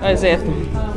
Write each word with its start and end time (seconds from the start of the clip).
Aiziet. 0.00 0.44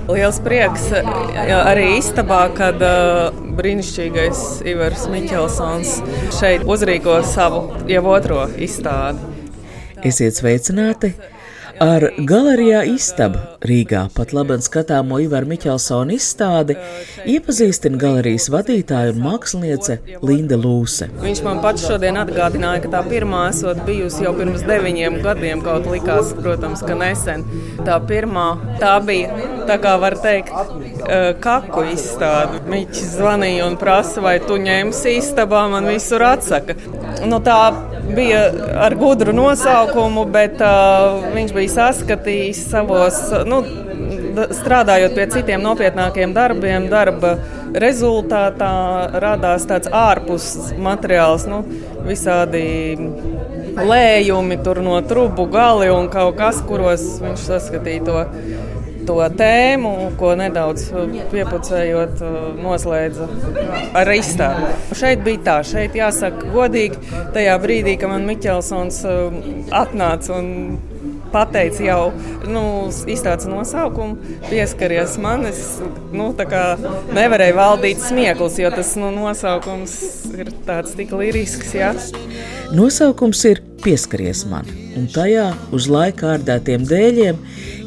Liels 0.08 0.40
prieks 0.44 0.90
arī 0.94 1.86
istabā, 1.98 2.46
kad 2.56 2.82
uh, 2.84 3.36
brīnišķīgais 3.58 4.64
Ivars 4.72 5.06
Miķelsons 5.12 5.94
šeit 6.40 6.66
uzrīko 6.68 7.20
savu 7.28 7.66
jau 7.92 8.04
otro 8.16 8.46
izstādi. 8.56 9.32
Esiet 10.04 10.40
sveicināti! 10.40 11.14
Ar 11.82 12.04
galerijā 12.30 12.84
Istaba 12.86 13.40
Rīgā 13.66 14.04
pat 14.14 14.34
labam 14.36 14.62
skatāmo 14.62 15.18
Ivaru 15.24 15.48
Miķelsonu 15.50 16.14
izstādi 16.14 16.76
iepazīstina 17.34 17.98
galerijas 17.98 18.46
vadītāja 18.54 19.16
un 19.16 19.22
māksliniece 19.24 19.98
Linda 20.22 20.60
Lūse. 20.60 21.08
Viņš 21.24 21.42
man 21.48 21.64
pats 21.64 21.88
šodien 21.88 22.20
atgādināja, 22.22 22.84
ka 22.84 22.92
tā 22.94 23.02
pirmā 23.08 23.48
esot 23.50 23.82
bijusi 23.88 24.28
jau 24.28 24.36
pirms 24.38 24.66
deviņiem 24.70 25.18
gadiem, 25.26 25.64
kaut 25.66 25.90
likās, 25.90 26.36
protams, 26.38 26.84
ka 26.86 26.98
nesen. 27.00 27.46
Tā 27.82 27.98
pirmā, 28.06 28.48
tā 28.84 28.94
bija, 29.08 29.34
tā 29.68 29.78
kā 29.82 29.96
var 30.02 30.18
teikt, 30.22 30.54
kaku 31.44 31.86
izstāde. 31.94 32.62
Miķis 32.72 33.16
zvanīja 33.18 33.68
un 33.68 33.78
prasa, 33.82 34.22
vai 34.24 34.38
tu 34.44 34.58
ņemsi 34.62 35.18
istabā, 35.20 35.66
man 35.72 35.90
visur 35.92 36.24
atsaka. 36.28 36.76
Nu, 37.28 37.40
tā 37.44 37.60
bija 38.16 38.46
ar 38.84 38.96
gudru 39.00 39.34
nosaukumu, 39.36 40.26
bet 40.34 40.62
uh, 40.64 41.24
viņš 41.36 41.56
bija 41.56 41.74
saskatījis 41.78 42.66
savos, 42.74 43.20
nu, 43.48 43.62
strādājot 44.34 45.16
pie 45.16 45.28
citiem 45.34 45.62
nopietnākiem 45.64 46.34
darbiem, 46.36 46.88
darba 46.92 47.36
rezultātā 47.84 48.74
radās 49.22 49.66
tāds 49.70 49.90
ārpus 49.94 50.74
materiāls, 50.82 51.46
nu, 51.50 51.64
visādi 52.08 52.64
lējumi 53.74 54.60
tur 54.66 54.82
no 54.86 55.00
trubu 55.08 55.48
gali 55.54 55.90
un 55.94 56.10
kaut 56.14 56.38
kas, 56.38 56.62
kuros 56.68 57.06
viņš 57.24 57.48
saskatīja 57.50 58.06
to. 58.10 58.20
To 59.04 59.18
tēmu, 59.38 59.92
ko 60.20 60.34
nedaudz 60.40 60.86
piepucējot, 61.34 62.22
noslēdza 62.64 63.28
ar 64.00 64.12
izstādi. 64.16 64.70
Šeit 64.96 65.26
bija 65.26 65.42
tā, 65.48 65.58
šeit 65.68 65.98
jāsaka 65.98 66.48
godīgi, 66.54 67.02
tajā 67.36 67.58
brīdī, 67.64 67.98
kad 68.00 68.14
man 68.14 68.28
Miķelsons 68.30 69.02
um, 69.10 69.38
atnāca 69.76 70.38
un 70.38 70.50
pateica 71.34 71.84
jau 71.84 72.00
nu, 72.48 72.64
izstādes 73.10 73.50
nosaukumu, 73.50 74.38
pieskaries 74.50 75.18
man. 75.22 75.48
Es 75.50 75.82
nu, 76.14 76.30
nevarēju 77.18 77.58
valdīt 77.58 78.04
smieklus, 78.06 78.60
jo 78.62 78.72
tas 78.74 78.96
nu, 79.02 79.12
nosaukums 79.16 79.98
ir 80.38 80.54
tāds 80.68 80.96
tik 81.00 81.14
lirisks. 81.18 81.74
Jā. 81.76 81.94
Nosaukums 82.74 83.44
ir 83.50 83.64
Pieskaries 83.84 84.46
man, 84.48 84.64
un 84.96 85.10
tajā 85.12 85.50
uz 85.76 85.90
laika 85.92 86.38
ārdētiem 86.38 86.86
dēļiem 86.88 87.40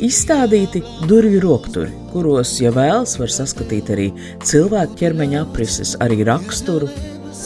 izstādīti 0.04 0.82
durvju 1.08 1.38
rokturi, 1.40 1.88
kuros, 2.12 2.52
ja 2.60 2.68
vēlas, 2.74 3.14
var 3.16 3.32
saskatīt 3.32 3.88
arī 3.94 4.10
cilvēku 4.44 4.98
ķermeņa 5.00 5.46
aprises, 5.46 5.94
arī 6.04 6.20
raksturu. 6.28 6.90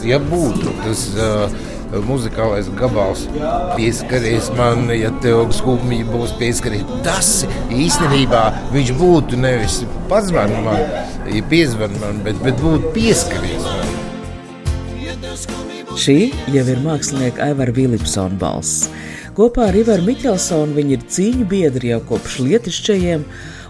Ja 0.03 0.19
būtu 0.19 0.75
tas 0.83 1.05
uh, 1.15 1.55
muzikālais 2.11 2.73
gabals, 2.81 3.23
pieskaries 3.79 4.51
man, 4.59 4.91
ja 4.99 5.15
tev 5.23 5.55
skumji 5.55 6.03
būs 6.11 6.35
pieskaries, 6.43 6.83
tas 7.07 7.45
īstenībā 7.71 8.45
viņš 8.75 8.95
būtu 8.99 9.39
nevis 9.47 9.85
pazvan 10.11 10.59
man, 10.67 10.83
ja 11.31 11.47
piezvan 11.55 11.95
man, 12.03 12.19
bet, 12.27 12.43
bet 12.43 12.59
būtu 12.67 12.95
pieskaries 12.99 13.63
man. 13.63 13.91
Šī 15.99 16.31
jau 16.55 16.63
ir 16.71 16.79
mākslinieka 16.85 17.49
Aivara 17.49 17.73
Vilipsona 17.75 18.37
balss. 18.39 18.85
Kopā 19.35 19.67
ar 19.71 19.79
Ivaru 19.81 20.05
Miķelsonu 20.07 20.77
viņi 20.77 20.95
ir 20.95 21.03
cīņu 21.11 21.47
biedri 21.51 21.91
jau 21.91 21.99
kopš 22.07 22.37
lietišķajiem, 22.47 23.25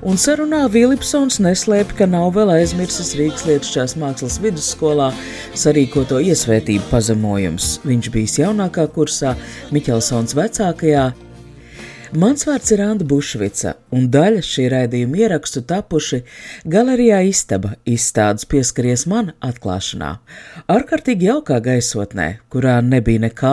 un 0.05 0.21
sarunā 0.21 0.67
Vilipsons 0.73 1.41
neslēpj, 1.41 1.97
ka 1.97 2.09
nav 2.11 2.35
vēl 2.37 2.53
aizmirsis 2.59 3.15
Rīgas 3.17 3.47
lietišķās 3.49 3.97
mākslas 4.03 4.37
vidusskolā 4.45 5.09
sarīkoto 5.57 6.21
iesvētību 6.29 6.91
pazemojums. 6.93 7.79
Viņš 7.89 8.13
bijis 8.13 8.37
jaunākā 8.43 8.85
kursā, 8.93 9.33
Miķelsons 9.73 10.37
vecākajā. 10.37 11.09
Mans 12.11 12.43
vārds 12.43 12.73
ir 12.75 12.81
Anna 12.83 13.05
Bušvica, 13.07 13.77
un 13.95 14.09
daļa 14.11 14.41
šī 14.43 14.65
raidījuma 14.73 15.21
ierakstu 15.21 15.61
tapuši 15.63 16.19
galerijā 16.67 17.21
Istaba 17.29 17.77
izstādes 17.87 18.49
pieskaries 18.51 19.05
man 19.07 19.29
atklāšanā. 19.47 20.09
Ārkārtīgi 20.75 21.29
jaukā 21.29 21.61
gaisotnē, 21.63 22.27
kurā 22.51 22.81
nebija 22.83 23.23
nekā 23.29 23.53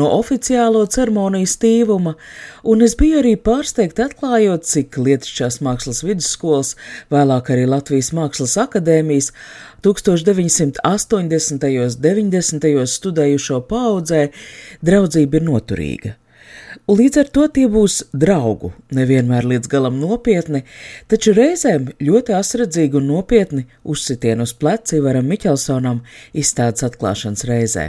no 0.00 0.08
oficiālo 0.16 0.86
ceremoniju 0.96 1.52
stīvuma, 1.52 2.16
un 2.64 2.86
es 2.88 2.96
biju 2.96 3.20
arī 3.20 3.34
pārsteigta 3.36 4.08
atklājot, 4.08 4.64
cik 4.64 4.96
Lietušķās 5.04 5.60
mākslas 5.60 6.00
vidusskolas, 6.08 6.72
vēlāk 7.12 7.52
arī 7.52 7.68
Latvijas 7.68 8.14
Mākslas 8.16 8.56
akadēmijas 8.64 9.34
1980. 9.84 10.80
un 11.20 11.30
90. 12.08 12.74
studējušo 12.96 13.64
paudzē 13.68 14.26
draudzība 14.80 15.42
ir 15.42 15.50
noturīga. 15.52 16.18
Un 16.86 16.98
līdz 16.98 17.20
ar 17.22 17.30
to 17.36 17.46
tie 17.56 17.64
būs 17.70 18.00
draugu, 18.12 18.72
nevienmēr 18.94 19.46
līdz 19.48 19.70
galam 19.70 20.00
nopietni, 20.00 20.64
taču 21.10 21.34
reizēm 21.36 21.90
ļoti 22.02 22.34
asradzīgi 22.36 22.98
un 23.00 23.08
nopietni 23.12 23.66
uzsitienu 23.84 24.46
uz 24.46 24.54
pleci 24.58 25.00
varam 25.04 25.28
Miķelsonam 25.30 26.02
izstādes 26.34 26.86
atklāšanas 26.86 27.46
reizē. 27.48 27.86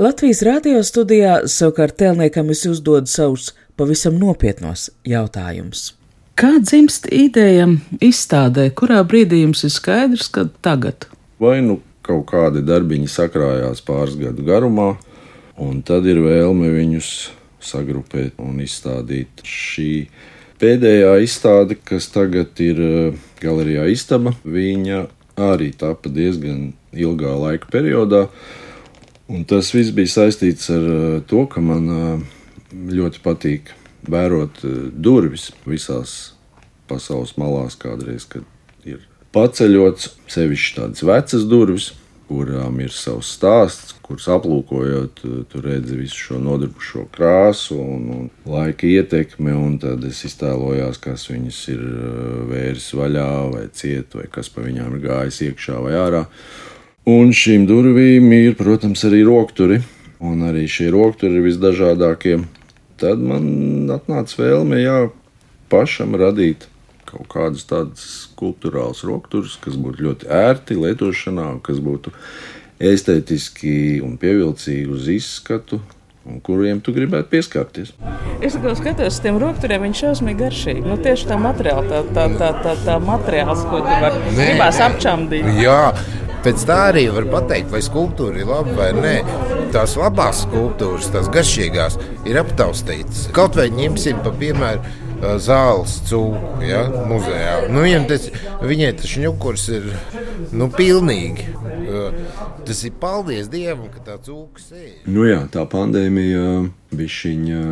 Latvijas 0.00 0.42
radio 0.46 0.82
studijā 0.86 1.40
savukārt 1.50 1.98
tēlniekam 2.02 2.50
es 2.54 2.66
uzdodu 2.68 3.10
savus 3.10 3.52
pavisam 3.78 4.18
nopietnos 4.20 4.90
jautājumus. 5.08 5.94
Kā 6.40 6.54
dzimst 6.60 7.06
ideja 7.12 7.66
izstādē, 8.00 8.70
kurā 8.72 9.02
brīdī 9.04 9.42
jums 9.42 9.64
ir 9.66 9.72
skaidrs, 9.74 10.30
ka 10.32 10.46
tagad? 10.64 11.04
Vai 11.40 11.58
nu 11.64 11.80
kaut 12.06 12.30
kādi 12.30 12.62
darbiņi 12.64 13.10
sakrājās 13.12 13.82
pāris 13.84 14.16
gadu 14.20 14.44
garumā, 14.46 14.94
un 15.60 15.82
tad 15.84 16.08
ir 16.08 16.22
vēlme 16.24 16.70
viņus 16.72 17.10
sagrupēt 17.64 18.38
un 18.42 18.60
izstādīt. 18.64 19.42
Šī 19.46 19.92
pēdējā 20.60 21.14
izstāde, 21.24 21.76
kas 21.76 22.10
tagad 22.12 22.60
ir 22.62 22.80
eh, 22.84 23.20
galerijā 23.42 23.86
Istaba, 23.92 24.34
viņa 24.44 25.04
arī 25.40 25.70
tapa 25.76 26.12
diezgan 26.12 26.72
ilgā 26.92 27.32
laika 27.38 27.70
periodā. 27.72 28.26
Un 29.30 29.46
tas 29.46 29.70
viss 29.72 29.94
bija 29.94 30.10
saistīts 30.16 30.70
ar 30.74 30.88
eh, 30.94 31.20
to, 31.30 31.46
ka 31.50 31.62
man 31.64 31.94
eh, 31.94 32.26
ļoti 32.98 33.22
patīk 33.24 33.74
vērot 34.10 34.62
durvis 34.96 35.50
visās 35.68 36.32
pasaules 36.88 37.36
malās, 37.38 37.76
kādreiz, 37.78 38.24
kad 38.26 38.46
ir 38.88 39.02
paceļots, 39.34 40.14
sevišķi 40.30 40.76
tādas 40.78 41.04
vecas 41.06 41.44
durvis, 41.50 41.90
kurām 42.30 42.78
ir 42.78 42.92
savs 42.94 43.32
stāsts, 43.34 43.96
kuras 44.06 44.28
aplūkojot, 44.30 45.22
tur 45.50 45.66
redzi 45.66 45.96
visu 45.98 46.18
šo 46.28 46.38
nodarbušo 46.42 47.08
krāsu 47.14 47.78
un, 47.82 48.04
un 48.14 48.28
laika 48.46 48.86
ietekmi. 48.86 49.56
Tad 49.82 50.04
es 50.06 50.22
iztēlojos, 50.28 51.00
kas 51.02 51.26
viņas 51.30 51.60
ir 51.74 51.82
vēris 52.52 52.90
vaļā, 52.94 53.30
vai 53.50 53.64
ciet, 53.74 54.14
vai 54.14 54.28
kas 54.30 54.52
pa 54.54 54.62
viņām 54.62 54.94
ir 54.96 55.06
gājis 55.08 55.42
iekšā 55.48 55.80
vai 55.82 55.96
ārā. 55.98 56.24
Un 57.10 57.34
šīm 57.34 57.66
durvīm 57.66 58.30
ir, 58.36 58.54
protams, 58.58 59.02
arī 59.08 59.24
rokturi, 59.26 59.80
un 60.22 60.44
arī 60.46 60.68
šie 60.70 60.90
rokturi 60.94 61.40
ir 61.40 61.48
visdažādākie. 61.48 62.42
Tad 63.00 63.22
man 63.24 63.90
atnāca 63.90 64.42
vēlme, 64.42 64.82
jā, 64.84 64.98
pašam 65.72 66.14
radīt 66.20 66.68
kaut 67.10 67.28
kādus 67.32 67.66
tādus 67.68 68.06
skulptūrālus 68.30 69.04
rokturus, 69.08 69.58
kas 69.62 69.78
būtu 69.80 70.06
ļoti 70.06 70.30
ērti 70.30 70.78
lietošanā, 70.78 71.52
kas 71.66 71.80
būtu 71.82 72.12
estētiski 72.80 74.00
un 74.04 74.16
pievilcīgi 74.20 74.86
uz 74.90 75.08
izskatu. 75.12 75.80
Un 76.30 76.36
kuriem 76.44 76.82
tu 76.84 76.92
gribētu 76.92 77.30
pieskarties? 77.32 77.94
Es 78.44 78.52
tikai 78.52 78.74
skatos 78.76 79.14
uz 79.14 79.20
tiem 79.24 79.38
rokturiem, 79.40 79.86
viņš 79.86 80.00
ir 80.02 80.04
šausmīgi 80.04 80.38
garšīgi. 80.42 80.82
Nu, 80.84 80.98
tieši 81.00 81.30
tā 81.30 81.38
materiāla, 81.40 81.84
tā, 81.88 82.00
tā, 82.12 82.26
tā, 82.36 82.50
tā, 82.60 82.74
tā 82.84 82.96
materiāls, 83.00 83.62
ko 83.70 83.80
tu 83.80 83.94
vari 84.04 84.34
gribās 84.36 84.82
apčamdīt. 84.84 85.48
Jā, 85.64 85.94
pēc 86.44 86.66
tā 86.68 86.76
arī 86.90 87.06
var 87.16 87.26
pateikt, 87.32 87.72
vai 87.72 87.80
skulptūra 87.84 88.36
ir 88.44 88.52
laba 88.52 88.76
vai 88.76 88.90
nē. 88.98 89.16
Tās 89.72 89.96
labās 89.96 90.44
skulptūras, 90.44 91.08
tās 91.14 91.32
garšīgās, 91.32 91.96
ir 92.28 92.40
aptaustītas. 92.44 93.30
Kaut 93.34 93.56
vai 93.56 93.70
ņemsim 93.72 94.20
pa 94.20 94.34
piemēru 94.36 94.84
zāles 95.20 95.96
cūku 96.08 96.64
ja, 96.64 96.84
muzejā. 97.08 97.54
Nu, 97.72 97.84
tas, 98.08 98.28
viņai 98.64 98.90
tas 98.98 99.10
šņukurs 99.10 99.66
ir 99.76 99.88
nu, 100.56 100.70
pilnīgi. 100.72 101.46
Tas 102.66 102.82
ir 102.86 102.94
paldies 103.00 103.50
Dievam, 103.50 103.88
ka 103.92 104.02
tā 104.04 104.16
cūka 104.22 104.62
sēž. 104.62 105.06
Nu 105.10 105.26
jā, 105.28 105.40
tā 105.52 105.64
pandēmija 105.68 106.44
bišķiņa 106.96 107.62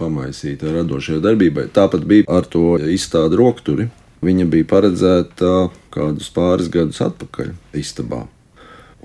pamaisīta 0.00 0.74
radošajai 0.74 1.24
darbībai. 1.24 1.68
Tāpat 1.74 2.06
bija 2.08 2.26
ar 2.30 2.48
to 2.50 2.76
izstādi 2.92 3.40
rokturi. 3.40 3.88
Viņa 4.24 4.46
bija 4.50 4.66
paredzēta 4.68 5.68
kādus 5.94 6.30
pāris 6.34 6.70
gadus 6.72 7.02
atpakaļ 7.04 7.52
istabā. 7.76 8.24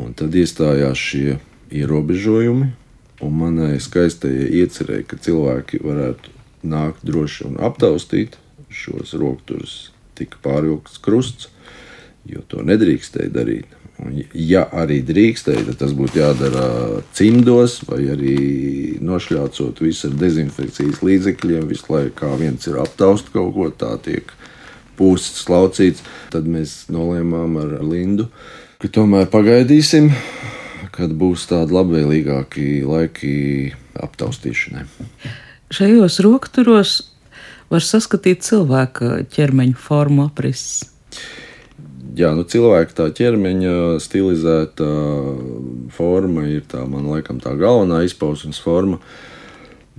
Un 0.02 0.16
tad 0.18 0.34
iestājās 0.34 0.98
šie 0.98 1.40
ierobežojumi, 1.72 2.72
un 3.22 3.36
manai 3.38 3.76
skaistajai 3.84 4.48
iecerēja, 4.62 5.08
ka 5.12 5.20
cilvēki 5.22 5.82
varētu 5.84 6.41
nākt 6.64 7.04
droši 7.08 7.48
un 7.50 7.60
aptaustīt 7.64 8.38
šos 8.72 9.16
rokturus. 9.20 9.92
Tika 10.18 10.40
pārvilkts 10.44 11.00
krusts, 11.02 11.50
jo 12.30 12.44
to 12.48 12.64
nedrīkstēja 12.66 13.32
darīt. 13.34 13.78
Un, 14.02 14.16
ja 14.34 14.64
arī 14.74 15.02
drīkstēja, 15.06 15.66
tad 15.68 15.78
tas 15.84 15.92
būtu 15.94 16.18
jādara 16.22 16.66
cimdos, 17.18 17.82
vai 17.86 18.00
arī 18.10 18.38
nošļācot 19.04 19.82
visu 19.84 20.10
ar 20.10 20.16
dezinfekcijas 20.22 21.04
līdzekļiem. 21.06 21.68
Visu 21.70 21.92
laiku 21.94 22.16
kā 22.24 22.32
viens 22.40 22.66
ir 22.70 22.80
aptaust 22.82 23.30
kaut 23.34 23.54
ko, 23.58 23.70
tā 23.70 23.94
tiek 24.02 24.34
pūsts, 24.98 25.46
laucīts. 25.52 26.02
Tad 26.34 26.50
mēs 26.50 26.88
nolēmām 26.94 27.60
ar 27.62 27.78
Lindu, 27.86 28.32
ka 28.82 28.90
tomēr 28.90 29.30
pagaidīsim, 29.34 30.10
kad 30.96 31.14
būs 31.18 31.46
tādi 31.52 31.78
labvēlīgāki 31.78 32.68
laiki 32.88 33.36
aptaustīšanai. 34.02 34.88
Šajos 35.72 36.20
rokturos 36.26 36.98
var 37.72 37.84
saskatīt 37.86 38.44
cilvēka 38.44 39.22
ķermeņa 39.32 39.80
formu 39.80 40.28
aprises 40.28 40.92
jā, 42.18 42.32
nu, 42.36 42.46
cilvēka 42.48 42.96
tā 42.98 43.08
ķermeņa 43.16 43.76
stilizēta 44.04 44.88
forma 45.96 46.48
ir 46.52 46.66
tā, 46.70 46.84
man 46.90 47.10
laikam, 47.12 47.42
tā 47.44 47.54
galvenā 47.60 48.04
izpausmes 48.08 48.62
forma. 48.62 49.00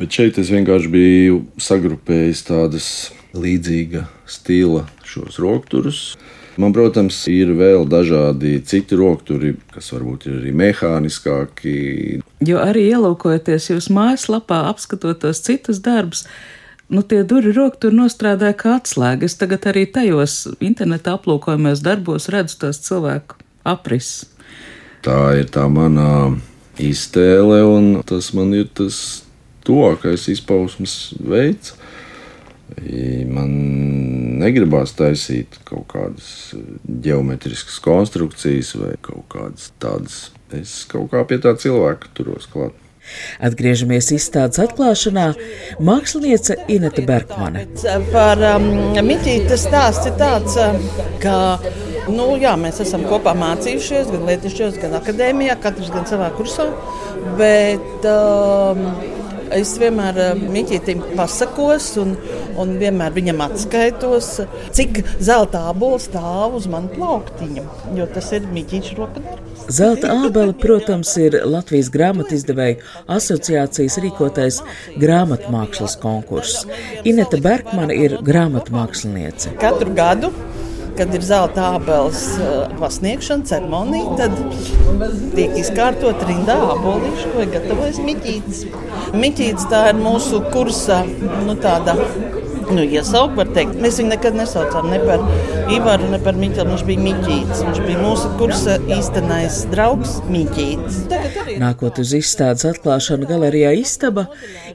Bet 0.00 0.14
šeit 0.16 0.38
es 0.40 0.50
vienkārši 0.52 0.90
biju 0.92 1.40
sagrupējis 1.60 2.46
tādas 2.48 2.86
līdzīga 3.36 4.06
stila 4.28 4.86
šos 5.06 5.38
rokturus. 5.42 6.02
Man, 6.60 6.74
protams, 6.76 7.16
ir 7.32 7.54
vēl 7.56 7.86
dažādi 7.88 8.58
citi 8.68 8.96
rokturi, 8.98 9.54
kas 9.72 9.88
varbūt 9.94 10.26
ir 10.28 10.34
arī 10.40 10.50
mehāniskāki. 10.60 11.76
Jo 12.44 12.60
arī 12.60 12.90
ielūkojoties 12.90 13.70
jūsu 13.70 13.94
mājaslapā, 13.96 14.66
apskatot 14.68 15.22
tos 15.24 15.40
citus 15.46 15.80
darbus, 15.84 16.26
nu, 16.92 17.00
tie 17.00 17.22
durvju 17.24 17.54
roki 17.56 17.80
tur 17.86 17.96
nostrādāja 17.96 18.58
kā 18.58 18.76
atslēga. 18.82 19.24
Es 19.24 19.38
tagad 19.40 19.64
arī 19.70 19.86
tajos 19.88 20.42
interneta 20.60 21.16
aplūkojumos 21.16 21.80
darbos 21.84 22.28
redzu 22.32 22.60
tos 22.66 22.82
cilvēku 22.84 23.40
aprises. 23.64 24.28
Tā 25.02 25.18
ir 25.40 25.48
tā 25.50 25.64
mana 25.72 26.36
iztēle, 26.78 27.62
un 27.64 27.94
tas 28.06 28.28
man 28.36 28.52
ir 28.54 28.68
tas 28.76 29.22
tuvākais 29.66 30.28
izpausmes 30.34 31.14
veids. 31.16 31.78
Man 33.28 33.56
negribās 34.42 34.94
taisīt 34.98 35.60
kaut 35.68 35.88
kādas 35.94 36.52
geometriskas 36.84 37.80
konstrukcijas 37.84 38.74
vai 38.80 38.94
kaut 39.00 39.26
kādas 39.32 39.72
tādas. 39.82 40.22
Es 40.52 40.82
kaut 40.90 41.08
kā 41.14 41.22
pie 41.24 41.40
tā 41.40 41.54
cilvēka 41.56 42.12
turos 42.16 42.48
klāt. 42.52 42.76
Atgriežamies 43.42 44.12
izstādes 44.14 44.60
atklāšanā. 44.62 45.32
Māksliniece 45.82 46.58
Inete 46.70 47.02
Bergmane. 47.06 47.64
Par 48.12 48.42
um, 48.52 48.68
Miķīti 49.08 49.48
tas 49.50 49.64
stāsts 49.66 50.06
ir 50.10 50.14
tāds, 50.20 50.54
um, 50.62 50.78
ka 51.22 51.34
nu, 52.12 52.32
jā, 52.40 52.54
mēs 52.60 52.78
esam 52.84 53.06
kopā 53.08 53.34
mācījušies, 53.38 54.12
gan 54.12 54.28
Lietuvas, 54.28 54.78
gan 54.82 54.96
akadēmijā, 55.00 55.58
katrs 55.64 55.90
gan 55.94 56.06
savā 56.10 56.30
kursā. 56.36 56.68
Bet, 57.38 58.06
um, 58.06 58.86
es 59.56 59.74
vienmēr 59.80 60.18
eh, 60.20 60.42
Miķītam 60.54 61.02
pasakos 61.18 61.88
un, 62.02 62.14
un 62.60 62.74
vienmēr 62.80 63.14
viņam 63.16 63.42
atskaitos, 63.46 64.34
cik 64.76 65.02
zelta 65.22 65.66
abols 65.70 66.08
stāv 66.10 66.58
uz 66.58 66.68
manu 66.70 66.92
plauktiņu, 66.96 67.64
jo 67.98 68.08
tas 68.14 68.32
ir 68.36 68.48
Miķīča 68.52 68.98
rokadarbs. 68.98 69.66
Zelta 69.72 70.10
ābele, 70.12 70.54
protams, 70.58 71.12
ir 71.22 71.38
Latvijas 71.46 71.90
grāmatizdevēju 71.94 72.80
asociācijas 73.14 73.98
rīkotais 74.02 74.62
grāmatmākslas 75.00 75.94
konkurss. 76.02 76.66
Ineta 77.08 77.38
Bergmane 77.42 77.96
ir 77.96 78.18
grāmatmāksliniece. 78.26 79.54
Katru 79.62 79.94
gadu 79.96 80.32
kad 80.98 81.14
ir 81.16 81.24
zelta 81.26 81.72
ābeles 81.76 82.22
uh, 82.38 82.66
pasniegšana, 82.80 83.46
ceremonija, 83.48 84.16
tad 84.20 84.36
tiek 85.36 85.56
izkārtot 85.62 86.22
rindā 86.28 86.58
ābolīši, 86.74 87.32
ko 87.32 87.44
ir 87.44 87.52
gatavojis 87.56 88.00
Miķītis. 88.06 88.62
Miķītis 89.16 89.68
tā 89.72 89.86
ir 89.92 90.00
mūsu 90.00 90.42
kursa 90.52 91.02
nu, 91.46 91.56
tāda 91.60 91.96
nu, 92.76 92.84
iesaukt, 92.84 93.36
var 93.38 93.50
teikt. 93.56 93.78
Mēs 93.82 93.98
viņu 94.00 94.12
nekad 94.12 94.36
nesaucām 94.38 94.88
ne 94.92 94.98
par 95.02 95.22
Ivaru, 95.72 96.08
ne 96.12 96.20
par 96.22 96.38
Miķelu. 96.38 96.72
Viņš 96.72 96.84
bija 96.88 97.04
Miķītis. 97.06 97.62
Viņš 97.66 97.80
bija 97.86 98.00
mūsu 98.02 98.30
kursa 98.40 98.76
īstenais 98.92 99.62
draugs 99.72 100.18
Miķītis. 100.32 101.02
Nākot 101.62 102.00
uz 102.02 102.14
izstādes 102.16 102.66
atklāšanu 102.68 103.28
galerijā 103.28 103.72
Istaba, 103.80 104.26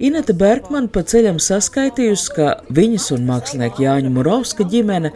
Ineta 0.04 0.36
Bergmana 0.38 0.92
pa 0.94 1.04
ceļam 1.08 1.40
saskaitījusi, 1.42 2.34
ka 2.38 2.50
viņas 2.74 3.12
un 3.18 3.26
mākslinieka 3.30 3.84
Jāņa 3.84 4.14
Murovska 4.14 4.68
ģimene 4.68 5.14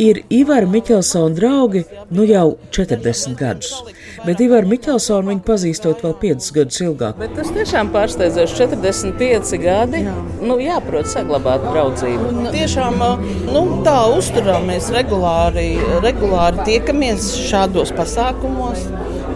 ir 0.00 0.22
Ivara 0.34 0.68
Miķelsona 0.68 1.36
draugi 1.38 1.84
nu 2.14 2.28
jau 2.28 2.48
40 2.76 3.38
gadus. 3.38 3.74
Bet 4.26 4.40
Ivaru 4.42 4.68
Miķelsonu 4.72 5.32
viņa 5.32 5.44
pazīstot 5.46 6.02
vēl 6.04 6.14
5 6.22 6.48
gadus 6.56 6.80
ilgāk. 6.84 7.18
Bet 7.20 7.34
tas 7.38 7.52
tiešām 7.54 7.92
pārsteidzoši 7.94 8.58
45 8.62 9.60
gadi. 9.62 10.02
Jā. 10.06 10.14
Nu, 10.42 10.58
jāprot 10.62 11.08
saglabāt 11.10 11.64
draudzību 11.68 12.28
Un 12.28 12.48
tiešām 12.54 12.98
nu, 13.48 13.62
tā 13.86 13.98
uzturāmies 14.14 14.90
regulāri, 14.94 15.70
regulāri 16.04 16.64
tiekamies 16.68 17.30
šādos 17.48 17.92
pasākumos, 17.96 18.84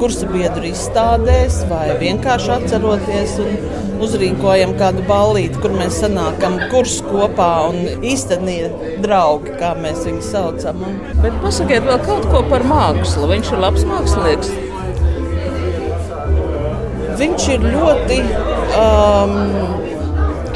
kursa 0.00 0.28
biedru 0.30 0.68
izstādēs 0.72 1.62
vai 1.70 1.86
vienkārši 2.02 2.52
atceroties. 2.58 3.38
Uzrīkojam 4.02 4.72
kādu 4.80 5.04
ballīti, 5.06 5.60
kur 5.62 5.76
mēs 5.76 6.00
sanākam 6.02 6.56
kurs 6.72 6.96
kopā 7.06 7.50
un 7.68 8.02
īstenībā 8.02 8.96
draugi, 9.04 9.54
kā 9.60 9.76
mēs 9.78 10.02
viņus 10.08 10.32
saucam. 10.34 10.82
Un... 10.88 10.98
Bet 11.22 11.38
pasakiet 11.44 11.86
vēl 11.86 12.02
kaut 12.08 12.26
ko 12.34 12.42
par 12.50 12.66
mākslu. 12.66 13.30
Viņš 13.30 13.54
ir 13.54 13.62
labs 13.62 13.86
mākslinieks. 13.86 14.50
Viņš 17.22 17.48
ir 17.54 17.66
ļoti 17.70 18.18
um, 18.82 19.36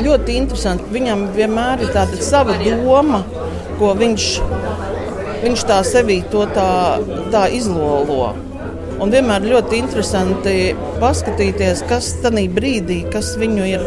ļoti 0.03 0.39
interesanti. 0.41 0.91
Viņam 0.95 1.29
vienmēr 1.37 1.85
ir 1.85 1.93
tāda 1.95 2.19
sava 2.23 2.57
doma, 2.61 3.23
ko 3.81 3.93
viņš, 3.99 4.27
viņš 5.45 5.65
tā 5.69 5.81
sevī 5.87 6.21
tā, 6.33 6.73
tā 7.33 7.47
izlolo. 7.55 8.35
Un 8.97 9.13
vienmēr 9.13 9.45
ļoti 9.45 9.77
interesanti 9.77 10.73
paskatīties, 11.03 11.83
kas 11.91 12.15
tajā 12.23 12.47
brīdī, 12.57 13.03
kas 13.13 13.35
viņu 13.37 13.67
ir 13.69 13.85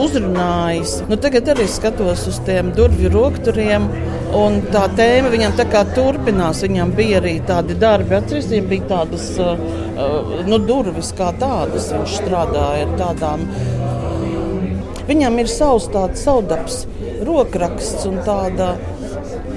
uzrunājis. 0.00 1.02
Nu, 1.10 1.18
tagad 1.20 1.50
arī 1.52 1.66
skatos 1.68 2.24
uz 2.30 2.40
tiem 2.48 2.72
durvju 2.76 3.12
rokturiem. 3.12 3.90
Un 4.34 4.58
tā 4.72 4.86
tēma 4.98 5.30
viņam 5.32 5.54
tā 5.58 5.68
kā 5.70 5.84
turpinās. 5.94 6.64
Viņam 6.66 6.90
bija 6.96 7.20
arī 7.20 7.36
tādi 7.46 7.76
darbi, 7.78 8.16
atceries, 8.18 8.50
viņam 8.50 8.70
bija 8.72 8.88
tādas 8.90 9.28
uh, 9.38 9.54
uh 9.96 10.44
nu, 10.48 10.58
durvis 10.58 11.12
kā 11.16 11.30
tādas. 11.40 11.92
Viņš 11.94 12.18
strādāja 12.24 12.88
ar 12.88 12.96
tādām 13.00 13.46
Viņam 15.06 15.36
ir 15.38 15.46
savs 15.46 15.84
tāds 15.94 16.24
saudabs, 16.26 16.80
rokraksts 17.26 18.08
un 18.08 18.16
tāda 18.26 18.72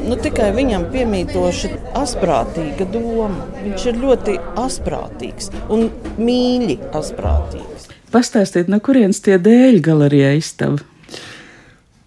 nu, 0.05 0.13
tikai 0.13 0.51
viņam 0.53 0.85
piemītoša 0.93 1.71
asprātīga 1.97 2.85
doma. 2.93 3.47
Viņš 3.63 3.87
ir 3.89 3.97
ļoti 4.03 4.37
asprātīgs 4.61 5.49
un 5.73 5.87
mīļi 6.21 6.77
asprātīgs. 6.99 7.89
Pastāstiet, 8.13 8.69
no 8.69 8.77
kurienes 8.81 9.21
tie 9.25 9.41
dēļ 9.41 9.81
galerijā 9.85 10.35
izstāv? 10.37 10.83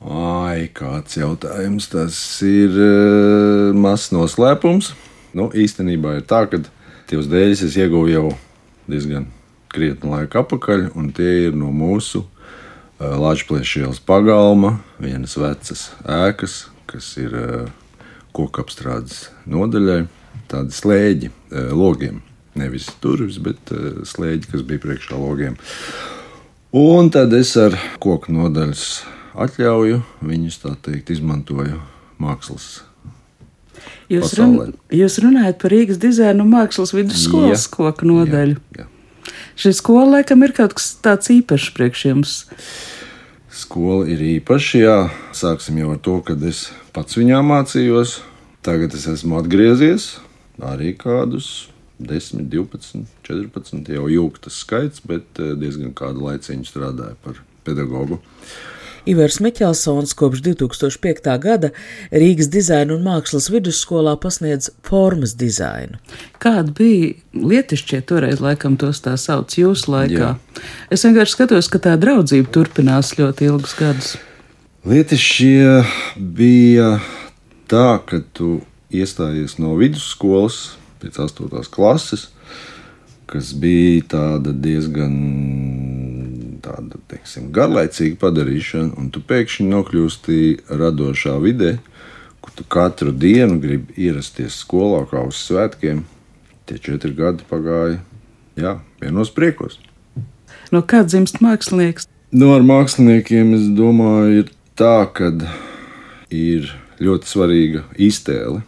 Ai, 0.02 0.66
kāds 0.74 1.14
jautājums. 1.18 1.86
Tas 1.92 2.16
ir 2.46 2.74
uh, 2.74 3.70
mazs 3.76 4.10
noslēpums. 4.14 4.92
Nu, 5.38 5.48
īstenībā 5.54 6.18
ir 6.18 6.26
tā, 6.28 6.42
ka 6.50 6.58
tos 7.08 7.28
dēļus 7.30 7.62
es 7.68 7.78
ieguvu 7.78 8.10
jau 8.10 8.26
diezgan 8.90 9.28
krietni 9.72 10.10
laika 10.12 10.42
atpakaļ, 10.42 10.90
un 10.98 11.12
tie 11.16 11.46
ir 11.46 11.56
no 11.56 11.70
mūsu 11.72 12.26
Latvijas 13.02 13.72
ielas 13.80 13.98
pagalma, 13.98 14.76
vienas 15.02 15.34
vecas 15.40 15.88
ēkas, 16.06 16.66
kas 16.86 17.08
ir 17.18 17.32
kokapstrādes 18.36 19.24
nodaļai, 19.50 20.04
tādi 20.52 20.76
slēģi 20.76 21.32
logiem. 21.74 22.20
Nevis 22.54 22.90
durvis, 23.02 23.40
bet 23.42 23.72
slēģi, 24.06 24.50
kas 24.52 24.62
bija 24.68 24.84
priekšā 24.84 25.16
logiem. 25.18 25.56
Un 26.76 27.10
tad 27.12 27.32
es 27.34 27.56
ar 27.60 27.74
koku 28.00 28.32
nodaļas 28.36 28.86
atļauju 29.34 30.00
viņus 30.24 30.62
tā 30.62 30.74
teikt 30.84 31.12
izmantoju 31.14 31.80
mākslas. 32.22 32.82
Jūs, 34.12 34.34
run, 34.38 34.74
jūs 34.92 35.18
runājat 35.24 35.58
par 35.62 35.72
Rīgas 35.72 36.00
dizaina 36.00 36.44
un 36.44 36.50
mākslas 36.52 36.92
vidusskolas 36.94 37.66
koku 37.72 38.08
nodaļu. 38.10 38.58
Jā, 38.76 38.84
jā. 38.84 38.88
Šī 39.58 39.72
skola 39.76 40.18
laikam 40.18 40.42
ir 40.44 40.54
kaut 40.56 40.74
kas 40.78 40.92
tāds 41.04 41.30
īpašs 41.32 41.72
priekš 41.76 42.04
jums. 42.08 42.34
Skola 43.52 44.06
ir 44.10 44.20
īpaša, 44.38 44.78
jā. 44.80 44.98
Sāksim 45.36 45.80
jau 45.80 45.92
ar 45.94 46.00
to, 46.04 46.18
kad 46.24 46.42
es 46.48 46.70
pats 46.96 47.18
viņā 47.20 47.42
mācījos. 47.44 48.20
Tagad 48.62 48.94
es 48.94 49.08
esmu 49.10 49.40
atgriezies 49.40 50.12
arī 50.62 50.92
kādus 50.94 51.72
10, 52.02 52.46
12, 52.50 53.08
14, 53.26 53.88
jau 53.96 54.04
jūgtas 54.10 54.60
skaits, 54.62 55.02
bet 55.06 55.40
eh, 55.42 55.54
diezgan 55.58 55.94
kādu 55.98 56.26
laiciņu 56.28 56.68
strādāju 56.68 57.18
par 57.24 57.40
pedagogu. 57.66 58.20
Ivers 59.08 59.40
Miķelsons 59.42 60.14
kopš 60.14 60.42
2005. 60.46 61.30
gada 61.42 61.72
Rīgas 62.14 62.50
dizaina 62.52 62.94
un 62.94 63.02
mākslas 63.06 63.48
vidusskolā 63.50 64.14
pasniedz 64.22 64.70
formas 64.86 65.34
dizainu. 65.38 65.98
Kāda 66.42 66.70
bija 66.78 67.14
lietišķie 67.34 68.02
toreiz, 68.06 68.42
laikam, 68.42 68.76
tos 68.78 69.02
tā 69.02 69.16
sauc 69.18 69.56
jūsu 69.58 69.90
laikā? 69.90 70.34
Jā. 70.34 70.62
Es 70.94 71.02
vienkārši 71.06 71.34
skatos, 71.34 71.70
ka 71.72 71.82
tā 71.82 71.96
draudzība 71.98 72.52
turpinās 72.54 73.16
ļoti 73.18 73.50
ilgus 73.50 73.74
gadus. 73.78 74.12
Lietišķie 74.86 75.82
bija 76.38 76.92
tā, 77.70 77.88
ka 78.06 78.22
tu 78.34 78.60
iestājies 78.94 79.58
no 79.58 79.74
vidusskolas 79.80 80.76
pēc 81.02 81.18
8. 81.26 81.50
klases, 81.74 82.28
kas 83.26 83.50
bija 83.58 84.06
tāda 84.14 84.54
diezgan 84.54 85.14
tāda, 86.62 87.00
teiksim, 87.10 87.50
garlaicīga 87.54 88.18
padarīšana, 88.22 88.94
un 88.98 89.10
tu 89.14 89.22
pēkšņi 89.26 89.68
nokļūsti 89.70 90.38
radošā 90.70 91.36
vidē, 91.42 91.76
kur 92.42 92.54
tu 92.58 92.66
katru 92.70 93.12
dienu 93.14 93.60
gribi 93.62 93.94
ierasties 94.06 94.58
skolā 94.64 95.04
kā 95.10 95.22
uz 95.26 95.40
svētkiem. 95.46 96.04
Tie 96.66 96.78
četri 96.78 97.12
gadi 97.18 97.46
pagāja, 97.50 97.98
jā, 98.58 98.76
vienos 99.02 99.32
priekos. 99.34 99.78
No 100.72 100.82
kā 100.86 101.02
dzimst 101.04 101.42
mākslinieks? 101.44 102.08
Nu, 102.32 102.54
ar 102.56 102.62
māksliniekiem 102.64 103.52
es 103.58 103.66
domāju, 103.76 104.44
ir 104.44 104.52
tā, 104.78 105.04
ka 105.12 105.28
ir 106.32 106.70
ļoti 107.02 107.28
svarīga 107.28 107.84
iztēle. 108.00 108.62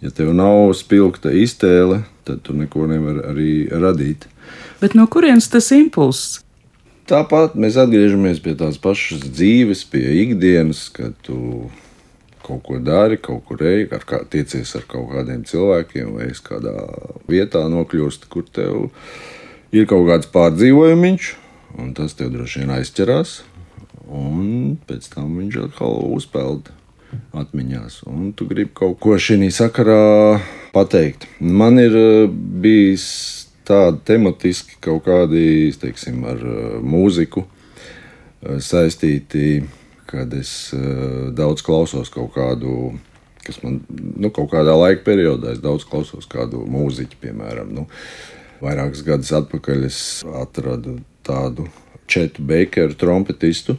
Ja 0.00 0.12
tev 0.16 0.34
nav 0.36 0.74
spilgta 0.76 1.32
iztēle, 1.36 2.02
tad 2.28 2.42
tu 2.44 2.54
neko 2.56 2.86
nevari 2.90 3.24
arī 3.30 3.54
radīt. 3.72 4.26
Bet 4.80 4.96
no 4.96 5.06
kurienes 5.12 5.48
tas 5.52 5.68
impulss? 5.76 6.40
Tāpat 7.10 7.56
mēs 7.58 7.74
atgriežamies 7.80 8.38
pie 8.38 8.52
tās 8.54 8.76
pašas 8.78 9.24
dzīves, 9.34 9.80
pie 9.90 10.04
ikdienas, 10.20 10.84
kad 10.94 11.16
tu 11.26 11.66
kaut 12.44 12.62
ko 12.68 12.78
dari, 12.78 13.18
kaut 13.18 13.42
kur 13.48 13.64
ej, 13.66 13.88
ar 13.90 14.04
kā, 14.06 14.20
tiecies 14.30 14.76
ar 14.78 14.84
kaut 14.86 15.08
kādiem 15.10 15.42
cilvēkiem, 15.46 16.12
vai 16.14 16.28
es 16.30 16.38
kādā 16.44 16.76
vietā 17.30 17.64
nokļūstu, 17.72 18.30
kur 18.30 18.46
tev 18.46 18.92
ir 19.74 19.90
kaut 19.90 20.06
kāds 20.06 20.30
pārdzīvojums, 20.30 21.32
un 21.82 21.90
tas 21.98 22.14
tev 22.14 22.30
droši 22.36 22.62
vien 22.62 22.74
aizķerās, 22.78 23.40
un 24.06 24.78
pēc 24.86 25.10
tam 25.10 25.34
viņš 25.40 25.60
atkal 25.66 25.98
uzpeld 26.14 26.70
atmiņās. 27.34 28.04
Un 28.06 28.30
tu 28.38 28.46
gribi 28.46 28.70
kaut 28.74 29.00
ko 29.02 29.18
šī 29.18 29.50
sakarā 29.50 30.38
pateikt. 30.70 31.26
Man 31.42 31.82
ir 31.82 31.96
eh, 31.98 32.30
bijis 32.30 33.39
tādi 33.70 34.02
tematiski 34.10 34.80
kaut 34.82 35.04
kādi, 35.06 35.70
teiksim, 35.80 36.24
ar 36.28 36.42
eh, 36.42 36.72
mūziku 36.82 37.44
eh, 37.46 38.58
saistīti, 38.64 39.62
kad 40.10 40.32
es 40.34 40.72
daudz 41.38 41.62
klausos 41.62 42.10
kaut 42.10 42.32
kādu. 42.34 42.96
Kas 43.40 43.60
man 43.62 43.78
nu, 43.88 44.28
kaut 44.34 44.50
kādā 44.50 44.74
laika 44.74 45.04
periodā, 45.06 45.54
es 45.54 45.62
daudz 45.62 45.86
klausos 45.88 46.26
kādu 46.28 46.64
mūziķu, 46.68 47.20
piemēram, 47.22 47.70
nu, 47.72 47.86
vairākus 48.60 49.04
gadus 49.06 49.30
atpakaļ 49.38 49.86
es 49.86 50.00
atradu 50.42 50.98
tādu 51.26 51.68
Četu 52.10 52.42
Bakeru 52.42 52.98
trompetistu. 52.98 53.78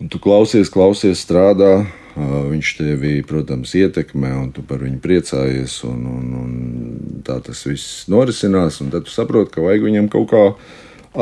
Un 0.00 0.10
tu 0.12 0.18
klausies, 0.20 0.72
klausies, 0.72 1.20
strādā, 1.22 1.84
Viņš 2.16 2.70
tevi, 2.78 3.12
protams, 3.28 3.74
ietekmē, 3.76 4.30
un 4.40 4.48
tu 4.56 4.62
par 4.64 4.80
viņu 4.80 5.02
priecājies. 5.04 5.82
Un, 5.84 6.06
un, 6.08 6.28
un 6.40 7.22
tā 7.26 7.36
tas 7.44 7.60
viss 7.68 8.06
norisinās. 8.08 8.80
Tad 8.80 9.04
tu 9.04 9.12
saproti, 9.12 9.52
ka 9.56 9.64
vajag 9.64 9.84
viņam 9.84 10.08
kaut 10.12 10.30
kā 10.32 10.44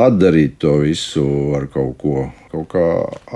atdarīt 0.05 0.55
to 0.63 0.77
visu 0.83 1.25
ar 1.55 1.67
kaut 1.71 1.97
ko, 1.99 2.29
kaut 2.51 2.69
kā 2.71 2.85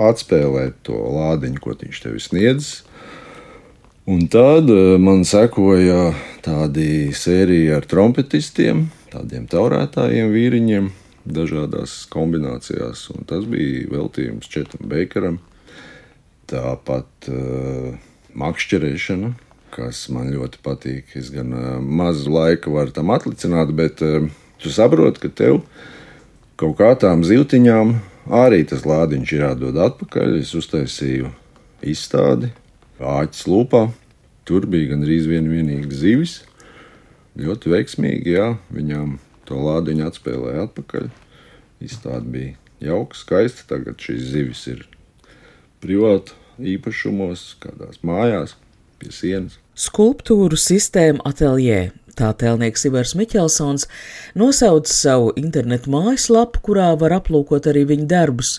atspēlēt 0.08 0.80
to 0.88 0.96
lādiņu, 0.96 1.60
ko 1.60 1.76
viņš 1.82 2.00
tev 2.06 2.16
sniedz. 2.20 2.70
Un 4.10 4.24
tad 4.32 4.72
man 4.98 5.26
sekoja 5.28 6.14
tādi 6.42 7.12
sērija 7.14 7.76
ar 7.78 7.86
trompetistiem, 7.86 8.86
tādiem 9.12 9.44
taurētājiem, 9.52 10.32
vīriņiem, 10.32 10.88
dažādās 11.28 12.06
kombinācijās. 12.10 13.04
Un 13.12 13.28
tas 13.28 13.44
bija 13.44 13.84
veltījums 13.92 14.48
Četam 14.48 14.88
Beikaram. 14.88 15.38
Tāpat 16.50 17.30
uh, 17.30 17.94
makšķerēšana, 18.34 19.32
kas 19.74 20.02
man 20.10 20.32
ļoti 20.34 20.60
patīk. 20.64 21.14
Es 21.18 21.30
gan 21.34 21.54
uh, 21.54 21.72
maz 21.78 22.24
laika 22.26 22.72
varu 22.74 22.94
tam 22.94 23.12
atlicināt, 23.14 23.70
bet 23.76 24.02
uh, 24.02 24.26
tu 24.58 24.72
saproti, 24.74 25.22
ka 25.22 25.30
tev 25.30 25.60
kaut 26.60 26.76
kā 26.80 26.90
tām 26.98 27.22
zīltiņām 27.24 27.94
arī 28.42 28.64
tas 28.68 28.82
lādiņš 28.88 29.32
ir 29.36 29.44
jādod 29.46 29.78
atpakaļ. 29.80 30.36
Es 30.42 30.52
uztaisīju 30.58 31.30
izstādi 31.86 32.50
Āķis 33.00 33.46
lūpā. 33.48 33.86
Tur 34.44 34.66
bija 34.68 34.90
gandrīz 34.90 35.28
viena 35.30 35.48
vienīga 35.48 35.94
zivis. 35.94 36.40
Ļoti 37.40 37.70
veiksmīgi, 37.72 38.34
jā, 38.34 38.50
viņām 38.74 39.14
to 39.48 39.56
lādiņu 39.56 40.04
atspēlēja 40.10 40.66
atpakaļ. 40.66 41.06
Izstāde 41.80 42.26
bija 42.28 42.90
jauka, 42.90 43.16
skaista. 43.16 43.64
Tagad 43.70 44.02
šīs 44.02 44.26
zivis 44.34 44.66
ir 44.68 44.84
privāti 45.82 46.36
īpašumos, 46.74 47.54
kādās 47.62 48.02
mājās, 48.06 48.54
pie 49.00 49.12
sienas. 49.14 49.58
Skulptūru 49.80 50.58
sistēma 50.60 51.24
ateljē. 51.30 51.90
Tā 52.18 52.32
tēlnieks 52.36 52.82
Ivars 52.84 53.14
Miķelsons 53.16 53.86
nosauc 54.36 54.90
savu 54.90 55.30
internetu 55.40 55.92
mājaslapu, 55.94 56.60
kurā 56.66 56.90
var 57.00 57.14
aplūkot 57.16 57.70
arī 57.70 57.86
viņa 57.88 58.08
darbus. 58.10 58.58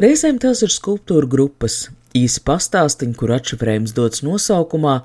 Reizēm 0.00 0.38
tās 0.40 0.62
ir 0.64 0.72
skulptūra 0.72 1.28
grupas, 1.28 1.90
īsi 2.16 2.40
pastāstiņi, 2.46 3.18
kur 3.18 3.34
atšifrējums 3.36 3.92
dots 3.98 4.24
nosaukumā, 4.24 5.00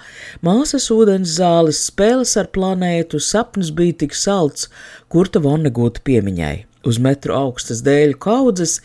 māsas 0.45 0.87
ūdens 0.93 1.35
zāles, 1.41 1.83
spēles 1.89 2.37
ar 2.39 2.47
planētu, 2.55 3.19
sapnis 3.19 3.73
bija 3.75 4.05
tik 4.05 4.15
salds, 4.15 4.69
kurta 5.11 5.43
Vonnegūta 5.43 6.05
piemiņai 6.07 6.55
uz 6.87 6.99
metru 7.03 7.35
augstas 7.37 7.81
dēļu 7.85 8.17
kaudzes, 8.23 8.77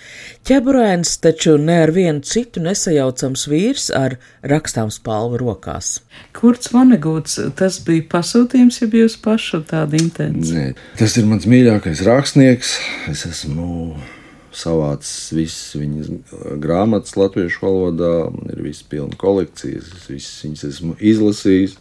ķeburēns 0.48 1.16
taču 1.22 1.56
ne 1.60 1.80
ar 1.84 1.92
vienu 1.94 2.24
citu 2.26 2.62
nesajaucams 2.64 3.46
vīrs 3.50 3.90
ar 3.96 4.18
rakstām 4.46 4.90
spalvu 4.94 5.40
rokās. 5.42 5.94
Kurts 6.36 6.72
Vanegūts, 6.74 7.38
tas 7.58 7.78
bija 7.86 8.06
pasūtījums, 8.16 8.82
ja 8.82 8.90
jūs 9.02 9.18
pašu 9.22 9.62
tāda 9.68 10.00
intencija? 10.00 10.72
Nē, 10.72 10.96
tas 10.98 11.16
ir 11.20 11.28
mans 11.30 11.46
mīļākais 11.48 12.02
rakstnieks. 12.08 12.74
Es 13.12 13.24
esmu 13.28 13.94
savācis 14.52 15.32
visas 15.32 15.76
viņas 15.80 16.10
grāmatas 16.60 17.16
latviešu 17.16 17.64
valodā, 17.64 18.12
man 18.34 18.52
ir 18.52 18.60
visas 18.66 18.84
pilna 18.88 19.16
kolekcijas, 19.20 19.88
es 19.96 20.10
visas 20.10 20.44
viņas 20.44 20.66
esmu 20.68 20.96
izlasījis 21.00 21.78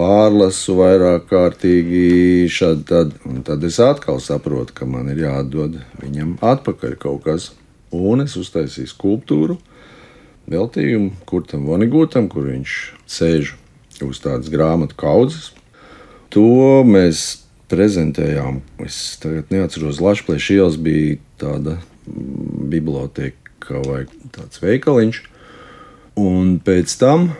pārlasu 0.00 0.78
vairāk 0.78 1.26
kārtīgi, 1.28 2.48
šad, 2.52 2.84
tad, 2.88 3.12
tad 3.44 3.64
es 3.68 3.76
atkal 3.84 4.20
saprotu, 4.24 4.72
ka 4.78 4.88
man 4.88 5.10
ir 5.12 5.26
jādod 5.26 5.76
viņam 6.00 6.38
atpakaļ 6.40 6.96
kaut 7.02 7.26
kas. 7.26 7.50
Un 7.92 8.22
es 8.24 8.36
uztaisīju 8.38 8.88
skulptūru, 8.92 9.58
veltījumu 10.50 11.26
Kurtam 11.28 11.66
Vonigūtam, 11.68 12.30
kur 12.32 12.48
viņš 12.48 12.76
sēž 13.10 13.54
uz 14.06 14.22
tādas 14.22 14.48
grāmatu 14.52 14.96
kaudzes. 14.96 15.50
To 16.32 16.80
mēs 16.86 17.42
prezentējām. 17.70 18.62
Es 18.86 19.18
tagad 19.20 19.50
neatceros, 19.52 20.00
Latvijas 20.00 20.48
ielas 20.54 20.78
bija 20.80 21.18
tāda 21.42 21.76
biblioteka 22.06 23.82
vai 23.84 24.04
tāds 24.32 24.62
veikaliņš. 24.62 25.22
Un 26.20 26.56
pēc 26.64 26.96
tam 27.02 27.32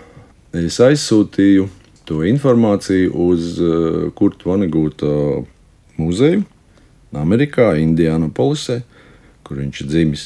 es 0.56 0.80
aizsūtīju 0.82 1.70
to 2.10 2.24
informāciju 2.26 3.12
uz 3.30 3.52
uh, 3.62 4.08
Kurta 4.18 4.48
Vonegūta 4.50 5.10
muzeju 5.94 6.42
Amerikā, 7.14 7.72
Indianapolisē, 7.78 8.80
kur 9.46 9.60
viņš 9.62 9.82
ir 9.84 9.90
dzimis. 9.90 10.24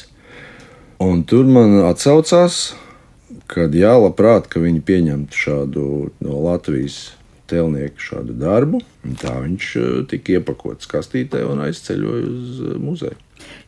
Un 1.01 1.21
tur 1.29 1.45
man 1.45 1.77
atsaucās, 1.85 2.73
ka 3.51 3.67
jā, 3.69 3.93
labprāt, 4.01 4.49
ka 4.49 4.63
viņi 4.63 4.81
pieņemtu 4.85 5.37
šādu 5.43 5.85
no 6.25 6.41
Latvijas 6.47 7.13
tēlnieku 7.49 8.01
šādu 8.01 8.33
darbu. 8.41 8.81
Tā 9.21 9.37
viņš 9.43 9.69
uh, 9.77 9.93
tika 10.09 10.39
iepakots 10.39 10.89
kastītē 10.89 11.45
un 11.45 11.61
aizceļoja 11.67 12.25
uz 12.33 12.61
muzeju. 12.81 13.21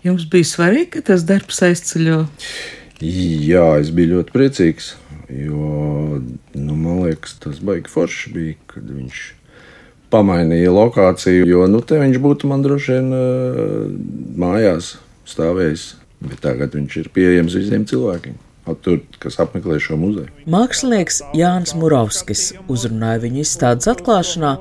Jums 0.06 0.26
bija 0.32 0.50
svarīgi, 0.58 0.90
ka 0.98 1.06
tas 1.12 1.26
darbs 1.28 1.62
aizceļo? 1.70 2.24
Jā, 2.98 3.68
es 3.78 3.94
biju 3.94 4.16
ļoti 4.18 4.34
priecīgs. 4.34 4.96
Jo 5.28 6.22
nu, 6.56 6.76
man 6.76 7.04
liekas, 7.04 7.36
tas 7.44 7.60
baigi 7.60 7.92
forši 7.92 8.34
bija, 8.36 8.56
kad 8.72 8.88
viņš 8.88 9.22
pamainīja 10.14 10.72
lokāciju, 10.72 11.48
jo 11.50 11.66
nu, 11.68 11.82
te 11.84 12.00
viņš 12.00 12.20
būtu 12.24 12.48
man 12.48 12.64
droši 12.64 12.96
vien 12.96 13.14
mājās 14.40 14.96
stāvējis. 15.28 15.90
Bet 16.18 16.40
tagad 16.42 16.74
viņš 16.74 16.96
ir 16.98 17.10
pieejams 17.14 17.54
visiem 17.60 17.84
cilvēkiem 17.86 18.40
tur, 18.84 19.00
kas 19.22 19.40
apmeklē 19.40 19.78
šo 19.84 19.98
muzeju. 20.00 20.28
Mākslinieks 20.52 21.22
Jānis 21.38 21.74
Murovskis 21.78 22.44
uzrunāja 22.72 23.22
viņu 23.24 23.44
izstādes 23.44 23.88
atklāšanā, 23.92 24.54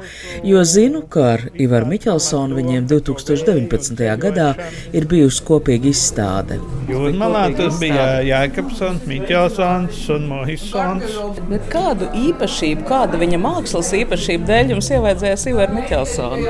jo 0.47 0.63
zinu, 0.67 1.03
ka 1.11 1.25
ar 1.33 1.45
Ivaru 1.55 1.91
Miķelsonu 1.91 2.59
viņiem 2.59 2.87
2019. 2.91 4.05
gadā 4.23 4.49
ir 4.97 5.09
bijusi 5.11 5.45
kopīga 5.49 5.91
izstāde. 5.91 6.61
Jūrmalā 6.91 7.49
tas 7.59 7.81
bija 7.83 8.07
Jēkabsons, 8.27 9.07
Miķelsons 9.11 10.03
un 10.17 10.31
Mohisons. 10.31 11.19
Bet 11.51 11.69
kādu 11.73 12.11
īpašību, 12.27 12.87
kāda 12.89 13.21
viņa 13.21 13.43
mākslas 13.43 13.93
īpašība 14.03 14.51
dēļ 14.53 14.75
jums 14.77 14.93
ievajadzējās 14.97 15.47
Ivaru 15.53 15.81
Miķelsonu? 15.81 16.45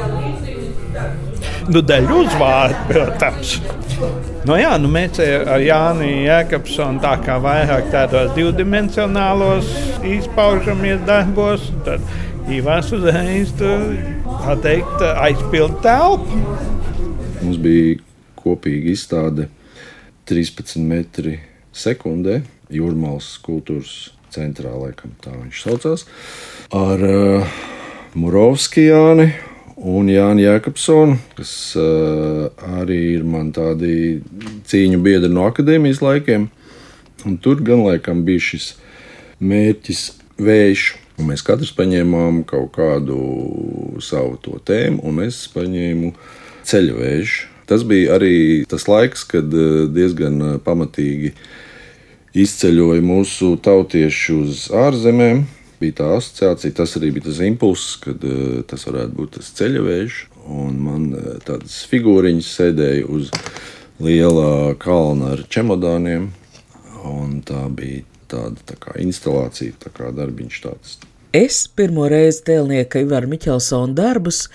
Nu, 1.67 1.83
dēļ 1.83 2.11
uzvārdu, 2.21 2.87
protams. 2.93 4.35
Nu, 4.47 4.55
jā, 4.55 4.76
nu, 4.79 4.87
mēs 4.87 5.19
ar 5.19 5.59
Jānu 5.59 6.07
Jēkabsonu 6.07 7.00
tā 7.03 7.17
kā 7.19 7.35
vairāk 7.43 7.88
tādos 7.91 8.29
divdimensionālos 8.37 9.67
izpaužamies 10.07 11.00
darbos. 11.09 11.65
Tad 11.83 12.05
Ivars 12.55 12.93
uzreiz 12.95 13.50
teikt, 13.59 15.03
aizpild 15.25 15.81
telpu. 15.83 16.38
Mums 17.41 17.59
bija 17.65 17.97
kopīga 18.38 18.93
izstāde 18.95 19.49
13 20.31 20.79
metri 20.95 21.41
sekundē 21.75 22.45
Jūrmālas 22.71 23.33
kultūras 23.43 23.97
centrā, 24.31 24.76
laikam 24.79 25.19
tā 25.26 25.35
viņš 25.35 25.65
saucās, 25.67 26.07
ar 26.71 27.03
uh, 27.03 27.59
Murovskijāni 28.15 29.33
un 29.76 30.09
Jānis 30.09 30.47
Jēkabsons, 30.47 31.23
kas 31.37 31.52
uh, 31.78 32.49
arī 32.80 33.00
ir 33.16 33.25
man 33.28 33.52
tādi 33.54 34.23
cīņu 34.68 35.00
biedri 35.04 35.33
no 35.33 35.47
akadēmijas 35.50 36.02
laikiem. 36.04 36.49
Un 37.26 37.37
tur 37.42 37.61
gan 37.64 37.83
laikam 37.85 38.23
bija 38.26 38.45
šis 38.52 38.71
mērķis 39.40 40.06
vējš. 40.40 40.87
Un 41.16 41.30
mēs 41.30 41.45
katrs 41.45 41.73
paņēmām 41.76 42.42
kaut 42.49 42.75
kādu 42.76 43.16
savu 44.04 44.37
tēmu, 44.68 45.00
un 45.09 45.23
es 45.25 45.47
paņēmu 45.54 46.12
ceļu 46.68 46.99
vēju. 46.99 47.28
Tas 47.66 47.83
bija 47.88 48.18
arī 48.18 48.64
tas 48.68 48.85
laiks, 48.87 49.25
kad 49.26 49.50
eh, 49.50 49.87
diezgan 49.90 50.37
eh, 50.42 50.59
pamatīgi 50.62 51.33
izceļoja 52.37 53.02
mūsu 53.02 53.54
tautieši 53.64 54.37
uz 54.37 54.66
ārzemēm 54.76 55.47
bija 55.80 55.99
tā 56.00 56.09
asociācija, 56.16 56.75
tas 56.80 56.97
arī 56.99 57.12
bija 57.16 57.28
tas 57.28 57.40
impulss, 57.47 57.97
kad 58.02 58.25
uh, 58.26 58.61
tas 58.68 58.87
varētu 58.88 59.16
būt 59.18 59.37
tas 59.38 59.52
ceļavējs. 59.61 60.21
Un 60.56 60.78
man 60.83 61.09
uh, 61.14 61.33
tādas 61.47 61.80
figūriņas 61.90 62.52
sēdēja 62.61 63.09
uz 63.11 63.33
liela 64.02 64.75
kalna 64.83 65.35
ar 65.37 65.47
čemodāniem. 65.50 66.30
Tā 67.47 67.61
bija 67.71 68.02
tāda 68.26 68.64
tā 68.66 68.75
kā 68.83 68.97
instalācija, 68.99 69.76
tā 69.78 69.92
kā 69.95 70.11
darbiņš 70.14 70.62
tāds 70.64 70.97
Es 71.37 71.66
pirmo 71.68 72.06
reizi 72.09 72.38
tēlnieka 72.47 73.02
Ivara 73.02 73.28
Miķelsona 73.28 73.92
darbus 73.99 74.47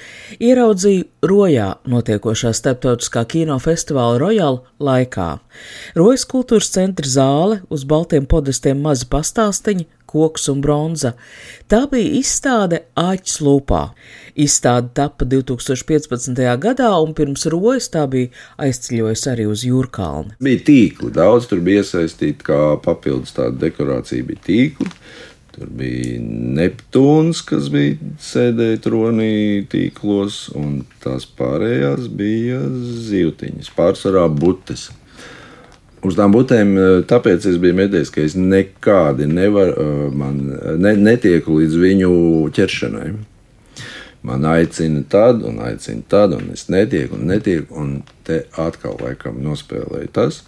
ieraudzīju 0.41 1.03
Rojā 1.29 1.67
notiekošā 1.91 2.53
starptautiskā 2.57 3.21
kinofestivāla 3.29 4.17
Royal 4.21 4.57
laikā. 4.81 5.27
Rojas 5.99 6.23
kultūras 6.31 6.71
centra 6.73 7.05
zāle 7.05 7.59
uz 7.69 7.83
baltiem 7.85 8.25
podestiem 8.25 8.81
mazi 8.81 9.05
pastāstiņi, 9.11 9.85
koks 10.11 10.49
un 10.51 10.61
bronza. 10.63 11.13
Tā 11.71 11.85
bija 11.91 12.19
izstāde 12.19 12.83
Āķis 12.99 13.39
lūpā. 13.45 13.81
Izstāde 14.39 14.91
tapa 14.95 15.27
2015. 15.27 16.37
gadā, 16.61 16.91
un 17.03 17.15
pirms 17.17 17.47
rojas 17.51 17.89
tā 17.91 18.05
bija 18.11 18.31
aizceļojusi 18.61 19.31
arī 19.33 19.47
uz 19.51 19.65
Jūrkalni. 19.67 20.37
Bija 20.43 20.63
tīkli, 20.69 21.11
daudz 21.15 21.49
tur 21.51 21.63
bija 21.65 21.83
iesaistīti, 21.85 22.47
kā 22.47 22.61
papildus 22.83 23.35
tāda 23.37 23.57
dekorācija 23.67 24.27
bija 24.27 24.47
tīkli. 24.47 24.91
Tur 25.51 25.67
bija 25.75 26.21
Neptūns, 26.55 27.41
kas 27.43 27.67
bija 27.73 27.97
sēdēja 28.23 28.79
tronī 28.85 29.33
tīklos, 29.71 30.45
un 30.55 30.85
tās 31.03 31.25
pārējās 31.27 32.07
bija 32.07 32.61
zīltiņas, 33.09 33.73
pārsvarā 33.75 34.29
butes. 34.31 34.87
Uz 36.01 36.15
tām 36.17 36.33
butēm, 36.33 36.71
eh, 36.77 37.03
tāpēc 37.05 37.45
es 37.45 37.59
biju 37.61 37.77
mēdījis, 37.77 38.11
ka 38.13 38.23
es 38.25 38.33
nekādi 38.33 39.27
nevaru, 39.29 39.73
eh, 39.77 40.15
man 40.17 40.39
ne, 40.81 40.95
netieku 40.97 41.59
līdz 41.59 41.77
viņu 41.77 42.13
ķeršanai. 42.57 43.11
Man 44.23 44.45
aicina 44.45 45.03
tad, 45.09 45.41
un 45.43 45.57
aicina 45.65 46.03
tad, 46.09 46.33
un 46.33 46.51
es 46.53 46.67
netieku, 46.69 47.17
un 47.17 47.27
netieku, 47.29 47.77
un 47.77 48.03
te 48.23 48.43
atkal 48.57 48.97
laikam 49.01 49.41
nospēlēju 49.41 50.11
tas. 50.13 50.41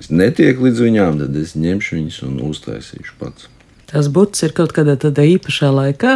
Es 0.00 0.08
netieku 0.08 0.68
līdz 0.68 0.84
viņām, 0.86 1.18
tad 1.20 1.36
es 1.36 1.52
ņemšu 1.56 1.96
viņus 1.98 2.22
un 2.28 2.38
uztaisīšu 2.48 3.16
pats. 3.20 3.48
Tas 3.88 4.08
būtis 4.12 4.44
ir 4.44 4.52
kaut 4.56 4.72
kādā 4.76 4.96
tādā 5.00 5.24
īpašā 5.24 5.72
laikā. 5.72 6.14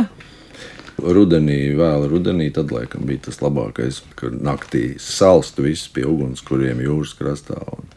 Rudenī, 1.03 1.73
vēl 1.77 2.05
rudenī, 2.13 2.51
tad 2.53 2.73
laikam 2.73 3.07
bija 3.09 3.27
tas 3.27 3.41
labākais, 3.41 4.03
kad 4.17 4.37
naktī 4.45 4.99
salstu 5.01 5.65
visus 5.65 5.89
pie 5.93 6.05
ugunskuriem 6.07 6.85
jūras 6.85 7.17
krastā. 7.19 7.57
Un 7.73 7.89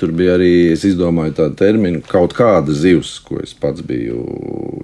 tur 0.00 0.12
bija 0.16 0.36
arī, 0.38 0.72
es 0.74 0.84
izdomāju 0.88 1.36
tādu 1.40 1.58
terminu, 1.60 2.02
kaut 2.06 2.34
kāda 2.36 2.74
zivs, 2.76 3.18
ko 3.24 3.40
es 3.44 3.54
pats 3.54 3.84
biju 3.86 4.24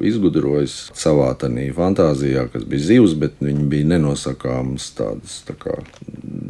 izgudrojis 0.04 0.76
savā 0.96 1.30
tādā 1.40 1.66
fantāzijā, 1.76 2.46
kas 2.52 2.66
bija 2.68 2.88
zivs, 2.90 3.16
bet 3.18 3.38
viņi 3.40 3.68
bija 3.72 3.90
nenosakāmas 3.94 4.90
tādas 4.98 5.40
tā 5.48 5.56
kā 5.60 5.78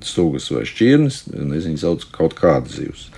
sugas 0.05 0.51
vai 0.53 0.65
šķirnes, 0.69 1.23
es 1.31 1.69
viņus 1.69 1.87
saucu 1.87 2.11
kaut 2.15 2.37
kāda 2.39 2.73
zivs. 2.73 3.09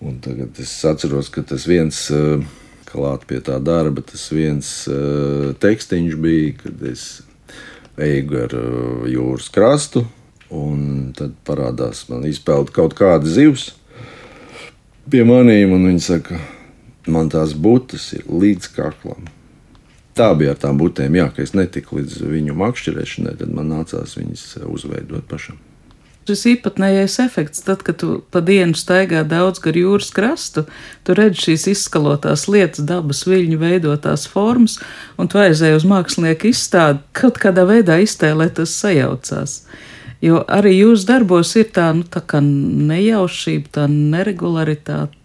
Un 0.00 0.16
tagad 0.24 0.56
es 0.62 0.72
atceros, 0.88 1.28
ka 1.28 1.42
tas 1.44 1.66
viens 1.68 1.96
uh, 2.14 2.40
klāt 2.88 3.26
pie 3.28 3.40
tā 3.44 3.58
darba. 3.62 4.00
Tas 4.06 4.30
viens 4.32 4.70
uh, 4.88 5.50
tekstiņš 5.60 6.16
bija, 6.20 6.54
kad 6.62 6.86
es 6.88 7.04
eju 8.00 8.22
gar 8.30 8.56
uh, 8.56 9.04
jūras 9.10 9.50
krastu, 9.52 10.06
un 10.50 11.12
tad 11.16 11.36
parādās 11.46 12.06
man 12.08 12.24
izpeld 12.26 12.72
kaut 12.74 12.96
kāda 12.98 13.28
zivs 13.28 13.70
pie 15.10 15.24
maniem, 15.28 15.72
un 15.76 15.88
viņi 15.88 16.04
saka, 16.04 16.40
man 17.10 17.30
tās 17.32 17.54
būtas 17.54 18.10
ir 18.18 18.28
līdz 18.28 18.70
kaklam. 18.76 19.30
Tā 20.18 20.32
bija 20.36 20.52
ar 20.52 20.60
tām 20.60 20.78
būtēm, 20.80 21.16
jā, 21.16 21.30
ka 21.32 21.44
es 21.46 21.54
netiku 21.56 22.00
līdz 22.00 22.20
viņu 22.28 22.58
makšķerēšanai, 22.60 23.38
tad 23.40 23.56
man 23.56 23.70
nācās 23.72 24.18
viņas 24.18 24.46
uzveidot 24.66 25.28
pašam 25.30 25.60
šis 26.30 26.46
īpatnējais 26.54 27.18
efekts, 27.24 27.62
tad, 27.66 27.82
kad 27.86 27.98
tu 28.02 28.20
pa 28.30 28.42
dienu 28.44 28.76
staigā 28.78 29.22
daudz 29.26 29.60
gar 29.62 29.76
jūras 29.76 30.10
krastu, 30.14 30.66
tu 31.06 31.16
redz 31.16 31.42
šīs 31.46 31.66
izskalotās 31.74 32.46
lietas, 32.50 32.84
dabas 32.86 33.24
viļņu 33.28 33.58
veidotās 33.60 34.26
formas, 34.30 34.78
un 35.18 35.30
tu 35.30 35.40
aizēji 35.42 35.80
uz 35.80 35.86
mākslinieku 35.90 36.50
izstādi, 36.52 37.02
kaut 37.16 37.40
kādā 37.42 37.66
veidā 37.68 37.98
iztēlē 38.04 38.50
tas 38.54 38.74
sajaucās. 38.78 39.62
Jo 40.20 40.42
arī 40.52 40.74
jūsu 40.76 41.06
darbos 41.08 41.54
ir 41.56 41.70
tā, 41.72 41.90
nu, 41.96 42.04
tā 42.04 42.20
nejaušība, 42.44 43.72
tā 43.72 43.86
neregularitāte. 43.88 45.16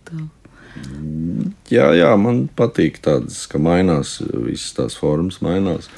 Jā, 1.71 1.89
jā, 1.97 2.11
man 2.19 2.45
patīk 2.55 3.01
tādas, 3.03 3.43
ka 3.51 3.59
mainās, 3.59 4.19
visas 4.23 4.75
tās 4.77 4.95
formas 4.99 5.41
mainās. 5.43 5.89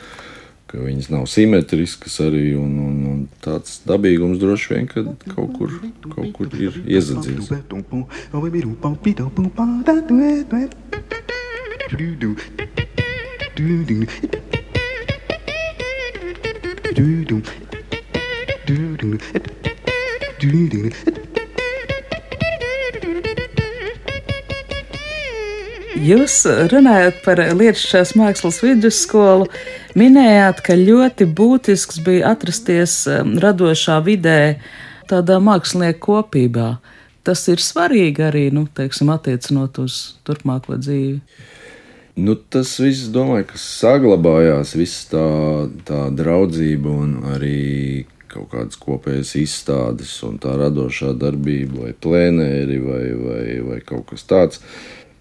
Ka 0.67 0.81
viņas 0.83 1.12
nav 1.13 1.27
simetriskas 1.31 2.17
arī. 2.25 2.49
Un, 2.60 2.73
un, 2.83 2.95
un 3.12 3.21
tāds 3.43 3.77
dabīgums 3.88 4.41
droši 4.41 4.73
vien 4.73 4.89
kaut 4.91 5.53
kur, 5.55 5.77
kaut 6.12 6.33
kur 6.36 6.57
ir 6.60 6.81
iezadzies. 6.83 7.53
Jūs 26.03 26.34
runājat 26.73 27.21
par 27.23 27.39
Lietuvas 27.56 28.12
mākslas 28.19 28.60
vidusskolu, 28.65 29.47
minējāt, 29.95 30.60
ka 30.67 30.75
ļoti 30.75 31.30
būtisks 31.32 32.01
bija 32.03 32.34
atrasties 32.34 32.97
um, 33.08 33.38
radošā 33.39 34.01
vidē, 34.03 34.60
tādā 35.08 35.39
mākslinieku 35.39 36.03
kopībā. 36.10 36.67
Tas 37.23 37.47
ir 37.47 37.63
svarīgi 37.63 38.27
arī, 38.27 38.49
nu, 38.51 38.65
teiksim, 38.67 39.13
attiecinot 39.15 39.80
uz 39.86 40.19
turpmāko 40.27 40.75
dzīvi. 40.75 41.21
Nu, 42.19 42.36
tas 42.36 42.75
viss, 42.84 43.08
domāju, 43.15 43.47
ka 43.53 43.63
saglabājās, 43.63 44.75
viss 44.75 45.08
tā, 45.08 45.25
tā 45.88 46.12
draudzība 46.19 46.91
un 46.91 47.17
arī 47.38 48.08
kaut 48.38 48.52
kādas 48.54 48.78
kopējas 48.82 49.34
izstādes 49.39 50.13
un 50.28 50.38
tā 50.41 50.54
radošā 50.60 51.13
darbība, 51.17 51.88
vai 51.88 51.93
plēnēri, 52.06 52.78
vai, 52.84 53.04
vai, 53.17 53.45
vai 53.65 53.80
kaut 53.86 54.12
kas 54.12 54.28
tāds. 54.30 54.62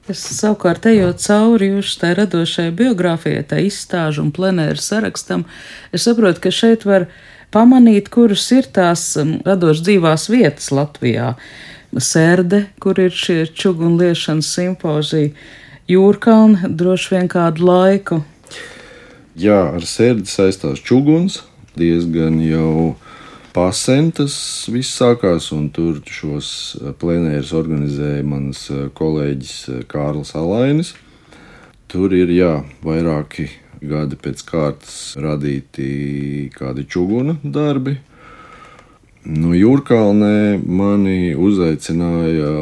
Es 0.07 0.22
savukārt 0.37 0.87
ejot 0.87 1.18
cauri 1.24 1.72
jūsu 1.72 1.96
tā 2.02 2.12
radošajai 2.14 2.74
biogrāfijai, 2.79 3.46
tā 3.50 3.59
izstāžu 3.64 4.22
un 4.22 4.31
plenēru 4.37 4.79
sarakstam, 4.79 5.46
es 5.90 6.07
saprotu, 6.07 6.44
ka 6.44 6.52
šeit 6.55 6.87
var 6.87 7.09
pamanīt, 7.55 8.12
kuras 8.14 8.44
ir 8.55 8.68
tās 8.70 9.09
um, 9.18 9.38
radošas 9.46 9.83
dzīvās 9.88 10.29
vietas 10.31 10.70
Latvijā. 10.74 11.35
Sērde, 11.96 12.66
kur 12.83 12.98
ir 13.00 13.14
šie 13.14 13.46
čugunliešanas 13.48 14.50
simpozija, 14.52 15.33
Jūrkalna 15.87 16.66
droši 16.66 17.12
vien 17.14 17.29
kādu 17.31 17.62
laiku. 17.68 18.16
Jā, 19.38 19.61
ar 19.76 19.85
sērdi 19.87 20.26
saistās 20.26 20.81
čuguns 20.83 21.44
diezgan 21.79 22.40
jau 22.42 22.96
pasen 23.57 24.11
tas 24.12 24.35
viss 24.69 24.99
sākās, 24.99 25.49
un 25.57 25.71
tur 25.73 26.03
šos 26.12 26.49
eh, 26.77 26.90
plenērus 27.01 27.55
organizēja 27.57 28.25
mans 28.29 28.66
eh, 28.69 28.88
kolēģis 28.97 29.55
eh, 29.73 29.79
Kārlis 29.88 30.35
Alainis. 30.37 30.92
Tur 31.88 32.12
ir 32.12 32.33
jā, 32.35 32.51
vairāki 32.85 33.47
gadi 33.81 34.19
pēc 34.21 34.42
kārtas 34.49 34.99
radīti 35.23 36.51
kādi 36.53 36.85
čuguna 36.90 37.38
darbi. 37.42 37.97
No 39.27 39.55
Jūrkalnē 39.57 40.61
mani 40.61 41.33
uzaicināja 41.33 42.53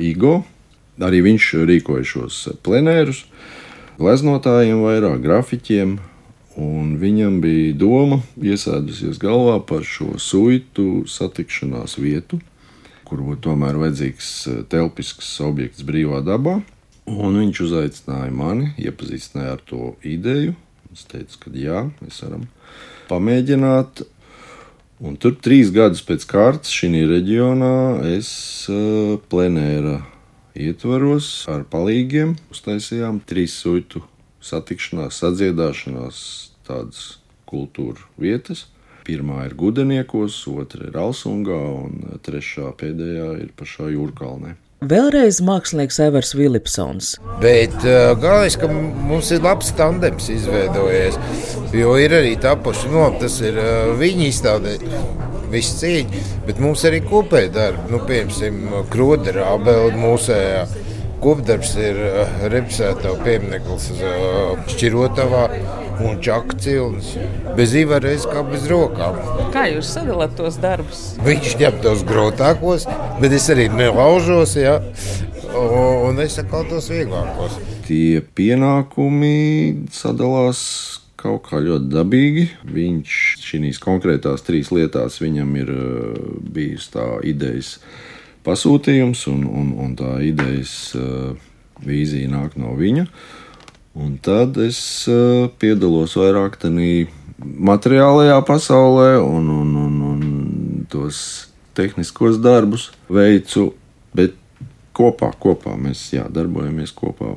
Igo. 0.00 0.38
Arī 1.04 1.20
viņš 1.26 1.50
rīkoja 1.68 2.06
šos 2.06 2.40
plenērus, 2.64 3.24
gleznotājiem, 3.98 4.80
vairāk 4.86 5.20
grafiķiem, 5.24 5.98
Un 6.60 6.94
viņam 7.00 7.40
bija 7.42 7.74
doma 7.74 8.20
iesēdusies 8.38 9.18
galvā 9.22 9.56
par 9.66 9.82
šo 9.82 10.12
suitu 10.22 11.02
satikšanās 11.10 11.96
vietu, 11.98 12.38
kur 13.08 13.24
būtu 13.26 13.48
tomēr 13.48 13.78
vajadzīgs 13.80 14.30
eh, 14.46 14.60
telpisks 14.70 15.32
objekts 15.42 15.82
brīvā 15.86 16.22
dabā. 16.26 16.60
Un 17.10 17.40
viņš 17.40 17.60
uzaicināja 17.66 18.30
mani, 18.32 18.70
iepazīstināja 18.80 19.58
ar 19.58 19.64
to 19.66 19.92
ideju. 20.06 20.54
Es 20.94 21.02
teicu, 21.10 21.40
ka 21.42 21.52
jā, 21.58 21.82
mēs 22.00 22.22
varam 22.22 22.46
pamēģināt. 23.10 24.06
Un 25.04 25.18
tur 25.20 25.34
trīs 25.42 25.74
gadus 25.74 26.04
pēc 26.06 26.22
kārtas 26.30 26.70
šī 26.72 27.02
reģionā 27.10 27.74
es 28.14 28.30
uh, 28.70 29.18
plenēra 29.28 29.98
ietvaros 30.54 31.28
ar 31.50 31.66
palīgiem 31.66 32.36
uztaisījām 32.54 33.18
trīs 33.26 33.58
suitu 33.58 34.04
satikšanās, 34.44 35.20
sadziedāšanās, 35.22 36.18
tādas 36.68 37.16
kultūra 37.48 38.04
vietas. 38.20 38.66
Pirmā 39.04 39.42
ir 39.44 39.56
Gudeniekos, 39.60 40.38
otra 40.48 40.88
ir 40.88 40.94
Alsungā, 40.96 41.60
un 41.84 42.20
trešā 42.24 42.70
pēdējā 42.80 43.32
ir 43.42 43.50
pašā 43.58 43.90
Jūrkalnē. 43.92 44.54
Vēlreiz 44.84 45.38
mākslinieks 45.44 45.96
Evers 46.04 46.34
Vilipsons. 46.36 47.14
Bet 47.40 47.76
uh, 47.86 48.12
galvenais, 48.20 48.56
ka 48.60 48.68
mums 48.68 49.30
ir 49.32 49.44
labs 49.44 49.70
tandems 49.78 50.28
izveidojies. 50.32 51.16
Jo 51.72 51.94
ir 52.00 52.12
arī 52.18 52.34
tapuši, 52.40 52.90
no, 52.92 53.06
nu, 53.12 53.20
tas 53.22 53.38
ir 53.44 53.56
uh, 53.60 53.94
viņa 54.00 54.26
izstādē, 54.28 54.74
viss 55.52 55.78
cīņa, 55.80 56.24
bet 56.48 56.60
mums 56.60 56.84
arī 56.88 57.00
kopēji 57.06 57.52
darbi. 57.54 57.86
Nu, 57.94 58.02
piemēram, 58.08 58.84
Krodera, 58.92 59.48
Abela 59.54 59.92
mūsējā. 59.96 60.66
Kopdarbs 61.22 61.74
ir 61.80 61.98
uh, 62.00 62.32
represēto 62.52 63.14
piemineklis 63.24 63.90
uh, 63.94 64.54
Šķirotavā 64.70 65.44
un 66.04 66.18
čaka 66.24 66.58
cilnis. 66.60 67.12
Bez 67.58 67.74
īvareiz 67.78 68.26
kā 68.30 68.42
bez 68.48 68.66
rokām. 68.70 69.20
Kā 69.54 69.68
jūs 69.70 69.92
sadalāt 69.94 70.34
tos 70.38 70.58
darbus? 70.62 71.04
Viņš 71.24 71.54
ņem 71.60 71.78
tos 71.84 72.02
grūtākos, 72.08 72.88
bet 73.22 73.36
es 73.36 73.46
arī 73.54 73.68
nelaužos, 73.72 74.56
ja? 74.58 74.80
un 75.54 76.18
es 76.22 76.34
saku 76.40 76.64
tos 76.70 76.90
vieglākos. 76.90 77.56
Tie 77.86 78.22
pienākumi 78.34 79.86
sadalās 79.94 80.60
kaut 81.20 81.46
kā 81.48 81.60
ļoti 81.62 81.92
dabīgi. 81.92 82.48
Viņš 82.74 83.20
šīs 83.44 83.80
konkrētās 83.82 84.44
trīs 84.44 84.72
lietās 84.74 85.20
viņam 85.22 85.54
ir 85.62 85.70
uh, 85.72 86.18
bijis 86.54 86.90
tā 86.92 87.06
idejas 87.24 87.78
pasūtījums, 88.44 89.26
un, 89.32 89.44
un, 89.48 89.72
un 89.84 89.96
tā 89.98 90.18
idejas 90.26 90.74
uh, 90.98 91.34
vīzija 91.84 92.30
nāk 92.32 92.58
no 92.60 92.74
viņa. 92.78 93.06
Un 93.94 94.16
tad 94.22 94.58
es 94.62 94.78
uh, 95.10 95.46
piedalos 95.60 96.16
vairāk 96.18 96.58
tajā 96.62 97.04
materiālajā 97.44 98.38
pasaulē, 98.46 99.10
un, 99.22 99.48
un, 99.50 99.74
un, 99.76 100.00
un 100.12 100.86
tos 100.90 101.18
tehniskos 101.74 102.38
darbus 102.42 102.90
veicu, 103.10 103.72
bet 104.14 104.36
kopā, 104.94 105.32
kopā 105.40 105.74
mēs 105.80 106.06
jā, 106.14 106.26
darbojamies 106.30 106.94
kopā. 106.94 107.34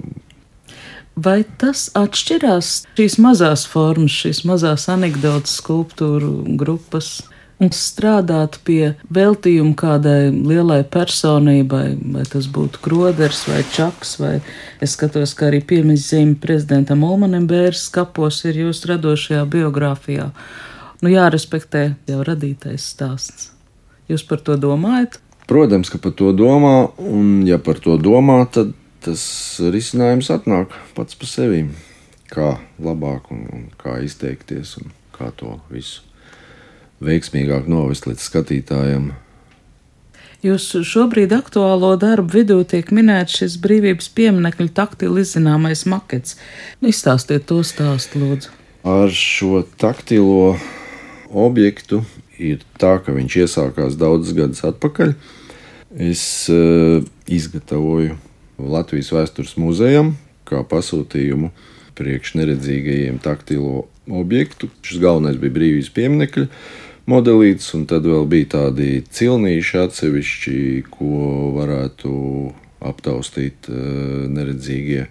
Vai 1.18 1.42
tas 1.58 1.88
atšķirās 1.98 2.72
šīs 2.98 3.18
mazās 3.24 3.66
formas, 3.70 4.14
šīs 4.14 4.44
mazās 4.46 4.86
anekdotas, 4.94 5.58
skulptūru 5.64 6.44
grupas? 6.60 7.24
Un 7.64 7.72
strādāt 7.74 8.60
pie 8.68 8.94
veltījuma 9.14 9.74
kādai 9.78 10.30
lielai 10.32 10.84
personībai, 10.94 11.86
vai 12.14 12.26
tas 12.30 12.50
būtu 12.54 12.82
Kroders 12.86 13.44
vai 13.50 13.64
Čaks, 13.74 14.18
vai 14.22 14.34
es 14.84 14.94
skatos, 14.98 15.34
ka 15.38 15.50
arī 15.50 15.64
piemiņas 15.66 16.40
prezidentam 16.44 17.06
Ulmanim 17.08 17.48
Bērs 17.50 17.88
kapos 17.94 18.44
ir 18.46 18.62
jūsu 18.66 18.94
radošajā 18.94 19.46
biogrāfijā. 19.54 20.32
Nu, 21.02 21.14
jārespektē 21.14 21.92
jau 22.10 22.24
radītais 22.26 22.86
stāsts. 22.94 23.52
Jūs 24.10 24.24
par 24.26 24.42
to 24.42 24.56
domājat? 24.58 25.20
Protams, 25.48 25.90
ka 25.92 26.00
par 26.02 26.14
to 26.18 26.32
domā, 26.36 26.90
un 26.98 27.44
ja 27.48 27.60
par 27.62 27.80
to 27.84 27.98
domā, 28.02 28.42
tad 28.52 28.74
tas 29.06 29.22
risinājums 29.62 30.32
atnāk 30.34 30.74
pats 30.98 31.18
par 31.18 31.30
sevi. 31.32 31.68
Kā 32.28 32.58
labāk 32.84 33.30
un, 33.32 33.46
un 33.54 33.62
kā 33.80 34.02
izteikties 34.04 34.74
un 34.82 34.92
kā 35.16 35.30
to 35.38 35.54
visu 35.72 36.04
veiksmīgāk 37.04 37.70
novest 37.70 38.08
līdz 38.10 38.26
skatītājiem. 38.30 39.08
Jūsu 40.46 40.84
šobrīd 40.86 41.34
aktuālo 41.34 41.96
darbu 41.98 42.38
vidū 42.38 42.60
tiek 42.70 42.92
minēts 42.94 43.40
šis 43.40 43.56
brīvības 43.62 44.12
pieminiekļu 44.14 44.70
taktili 44.78 45.24
izzināmais 45.26 45.82
makets. 45.90 46.38
Izstāstiet 46.86 47.48
to 47.50 47.64
stāstu, 47.66 48.22
lūdzu. 48.22 48.54
Ar 48.88 49.10
šo 49.12 49.64
taktilo 49.82 50.56
objektu 51.34 52.04
ir 52.38 52.62
tā, 52.78 53.00
ka 53.02 53.16
viņš 53.18 53.40
iesākās 53.44 53.98
daudzus 53.98 54.38
gadus 54.38 54.62
atpakaļ. 54.70 55.16
Es 55.98 56.24
uh, 56.54 57.02
izgatavoju 57.26 58.16
Latvijas 58.62 59.10
vēstures 59.14 59.58
muzejam 59.58 60.14
kā 60.48 60.62
pasūtījumu 60.68 61.52
priekš 61.98 62.36
neredzīgajiem 62.38 63.18
taktilo 63.24 63.88
objektu. 64.08 64.70
Šis 64.86 65.02
galvenais 65.02 65.40
bija 65.42 65.56
brīvības 65.58 65.90
pieminekļi 65.96 66.48
modelīts, 67.10 67.72
un 67.78 67.86
tad 67.90 68.08
vēl 68.08 68.28
bija 68.30 68.52
tādi 68.58 69.02
cilnīši 69.04 69.80
atsevišķi, 69.86 70.60
ko 70.92 71.54
varētu 71.58 72.12
aptaustīt 72.88 73.70
uh, 73.72 74.28
neredzīgie 74.32 75.08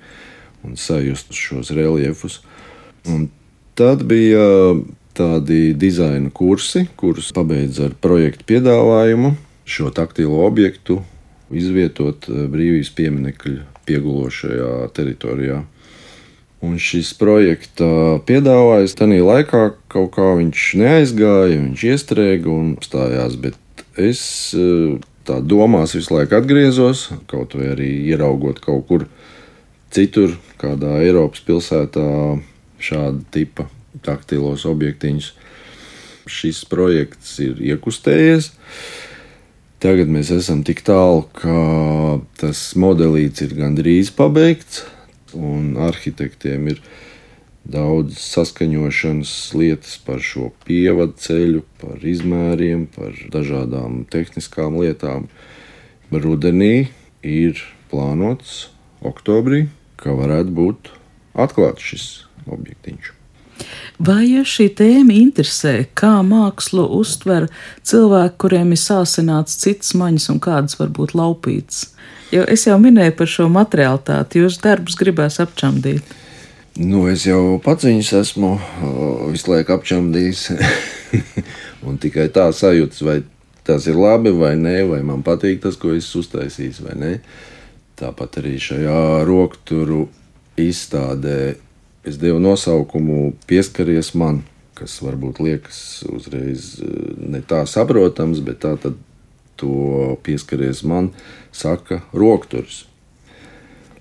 un 0.67 0.77
sajust 0.81 1.35
šos 1.35 1.73
reliefus. 1.75 2.41
Un 3.07 3.29
tad 3.79 4.05
bija 4.09 4.47
tādi 5.17 5.73
dizaina 5.79 6.31
kursi, 6.35 6.87
kurus 6.99 7.33
pabeidz 7.35 7.81
ar 7.85 7.95
projektu 8.01 8.47
piedāvājumu 8.51 9.35
šo 9.67 9.91
taktilo 9.91 10.45
objektu 10.47 11.01
izvietot 11.51 12.29
eh, 12.31 12.45
brīvības 12.51 12.93
pieminiekļu 12.97 13.57
piegulošajā 13.87 14.91
teritorijā. 14.97 15.63
Un 16.67 16.79
šis 16.83 17.13
projekta 17.19 17.87
piedāvājums 18.27 18.97
tajā 18.99 19.23
laikā 19.23 19.63
kaut 19.97 20.13
kā 20.17 20.27
viņš 20.39 20.65
neaizgāja, 20.81 21.61
viņš 21.61 21.85
iestrēga 21.93 22.53
un 22.53 22.75
stājās. 22.85 23.39
Bet 23.41 23.85
es 24.01 24.21
eh, 24.57 24.99
tā 25.29 25.41
domās 25.41 25.97
visu 25.97 26.17
laiku 26.17 26.39
atgriezos, 26.39 27.09
kaut 27.31 27.57
vai 27.57 27.73
arī 27.73 27.91
ieraugot 28.11 28.61
kaut 28.65 28.87
kur 28.91 29.09
citur, 29.95 30.37
kādā 30.61 30.99
Eiropas 31.05 31.43
pilsētā, 31.47 32.07
šāda 32.83 33.25
tipa 33.33 33.69
taktilos 34.05 34.67
objektiņus. 34.69 35.33
Šis 36.27 36.65
projekts 36.67 37.37
ir 37.45 37.61
iekustējies. 37.63 38.51
Tagad 39.81 40.11
mēs 40.11 40.33
esam 40.35 40.65
tik 40.67 40.81
tālu, 40.83 41.23
ka 41.37 42.19
tas 42.41 42.73
modelīts 42.81 43.45
ir 43.45 43.55
gandrīz 43.55 44.11
pabeigts 44.17 44.83
un 45.37 45.77
arhitektiem 45.87 46.73
ir 46.73 46.81
daudz 47.67 48.21
saskaņošanas 48.23 49.33
lietas 49.59 49.97
par 50.07 50.23
šo 50.23 50.51
pievadu 50.67 51.17
ceļu, 51.21 51.65
par 51.81 52.05
izmēriem, 52.07 52.87
par 52.95 53.17
dažādām 53.33 54.05
tehniskām 54.11 54.79
lietām. 54.83 55.27
Rudenī 56.13 56.89
ir 57.27 57.61
plānots 57.91 58.69
oktobrī, 59.05 59.67
ka 59.99 60.15
varētu 60.15 60.55
būt 60.55 60.91
atklāts 61.35 61.91
šis 61.91 62.07
objektiņš. 62.47 63.13
Vai 63.99 64.27
ja 64.29 64.43
šī 64.45 64.69
tēma 64.77 65.15
interesē, 65.17 65.87
kā 65.97 66.21
mākslu 66.27 66.85
uztver 66.99 67.49
cilvēki, 67.87 68.37
kuriem 68.43 68.75
ir 68.77 68.81
sāsināts 68.81 69.57
cits 69.63 69.95
maņas 69.97 70.29
un 70.35 70.41
kādas 70.45 70.77
varbūt 70.81 71.17
laupītas? 71.17 71.87
Jo 72.35 72.45
es 72.51 72.67
jau 72.67 72.77
minēju 72.83 73.17
par 73.17 73.31
šo 73.31 73.49
materiālitāti, 73.53 74.43
jūs 74.43 74.61
darbus 74.63 74.99
gribēs 75.01 75.41
apčamdīt. 75.43 76.15
Nu, 76.77 77.07
es 77.09 77.23
jau 77.25 77.57
pats 77.65 77.87
viņus 77.89 78.11
esmu 78.19 78.51
visu 79.33 79.49
laiku 79.49 79.73
apčamdījis. 79.79 80.43
un 81.89 81.97
tikai 81.97 82.27
tā 82.29 82.51
sajūta, 82.53 82.99
vai 83.07 83.15
tas 83.65 83.87
ir 83.89 83.97
labi 83.97 84.35
vai 84.37 84.53
nē, 84.61 84.83
vai 84.91 84.99
man 85.01 85.23
patīk 85.25 85.63
tas, 85.63 85.79
ko 85.81 85.95
es 85.97 86.11
uztaisīju, 86.21 86.85
vai 86.85 86.97
nē. 87.01 87.13
Tāpat 87.97 88.43
arī 88.43 88.59
šajā 88.61 88.99
rokturu 89.25 90.03
izstādē 90.61 91.55
es 92.05 92.19
devu 92.21 92.43
nosaukumu 92.45 93.31
Pieskaries 93.49 94.13
man, 94.13 94.43
kas 94.77 94.99
varbūt 95.01 95.41
liekas 95.47 95.79
uzreiz 96.13 96.75
ne 97.17 97.41
tā 97.41 97.63
saprotams, 97.65 98.45
bet 98.45 98.61
tā 98.67 98.75
tad 98.83 99.01
to 99.57 100.19
pieskaries 100.29 100.85
man, 100.85 101.09
saka 101.57 102.03
rokturs 102.13 102.85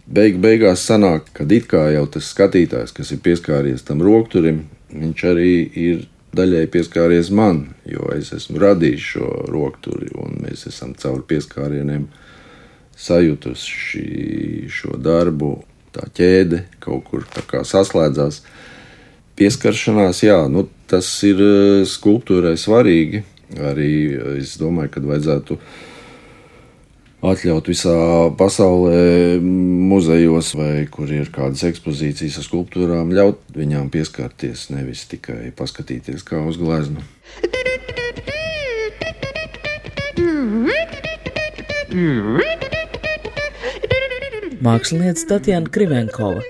beig 0.06 0.38
beigās 0.42 0.86
sanāk, 0.86 1.32
ka 1.34 1.46
it 1.50 1.68
kā 1.72 1.88
jau 1.94 2.06
tas 2.08 2.30
skatītājs, 2.34 2.94
kas 2.96 3.12
ir 3.12 3.22
pieskāries 3.26 3.86
tam 3.86 4.04
rokturim, 4.06 4.66
viņš 4.94 5.24
arī 5.32 5.54
ir 5.82 6.06
daļai 6.36 6.66
pieskāries 6.72 7.32
man, 7.32 7.76
jo 7.88 8.10
es 8.16 8.34
esmu 8.36 8.60
radījis 8.62 9.08
šo 9.14 9.30
rokturi, 9.50 10.12
un 10.20 10.42
mēs 10.44 10.68
esam 10.70 10.94
caur 11.00 11.24
pieskārieniem 11.28 12.10
sajutuši 12.96 14.68
šo 14.72 15.00
darbu. 15.00 15.58
Tā 15.96 16.10
ķēde 16.12 16.66
kaut 16.84 17.06
kur 17.08 17.24
saslēdzās. 17.64 18.42
Pieskaršanās, 19.40 20.22
jā, 20.24 20.42
nu, 20.52 20.66
tas 20.92 21.08
ir 21.28 21.40
eh, 21.40 21.86
skulptūrai 21.88 22.58
svarīgi. 22.60 23.24
Arī 23.64 23.92
es 24.42 24.56
domāju, 24.60 24.92
ka 24.92 25.04
vajadzētu 25.06 25.56
uh, 25.56 25.95
atļaut 27.32 27.70
visā 27.72 27.96
pasaulē, 28.40 29.40
muzejos 29.42 30.54
vai 30.58 30.86
kur 30.92 31.12
ir 31.12 31.32
kādas 31.34 31.66
ekspozīcijas 31.70 32.40
ar 32.42 32.48
skulptūrām, 32.48 33.14
ļaut 33.16 33.42
viņām 33.56 33.90
pieskarties, 33.94 34.70
nevis 34.74 35.06
tikai 35.12 35.52
paskatīties 35.56 36.26
kā 36.28 36.42
uz 36.46 36.60
gleznu. 36.62 37.04
Mākslinieca 44.66 45.28
Tatjana 45.30 45.72
Krivenkova. 45.72 46.42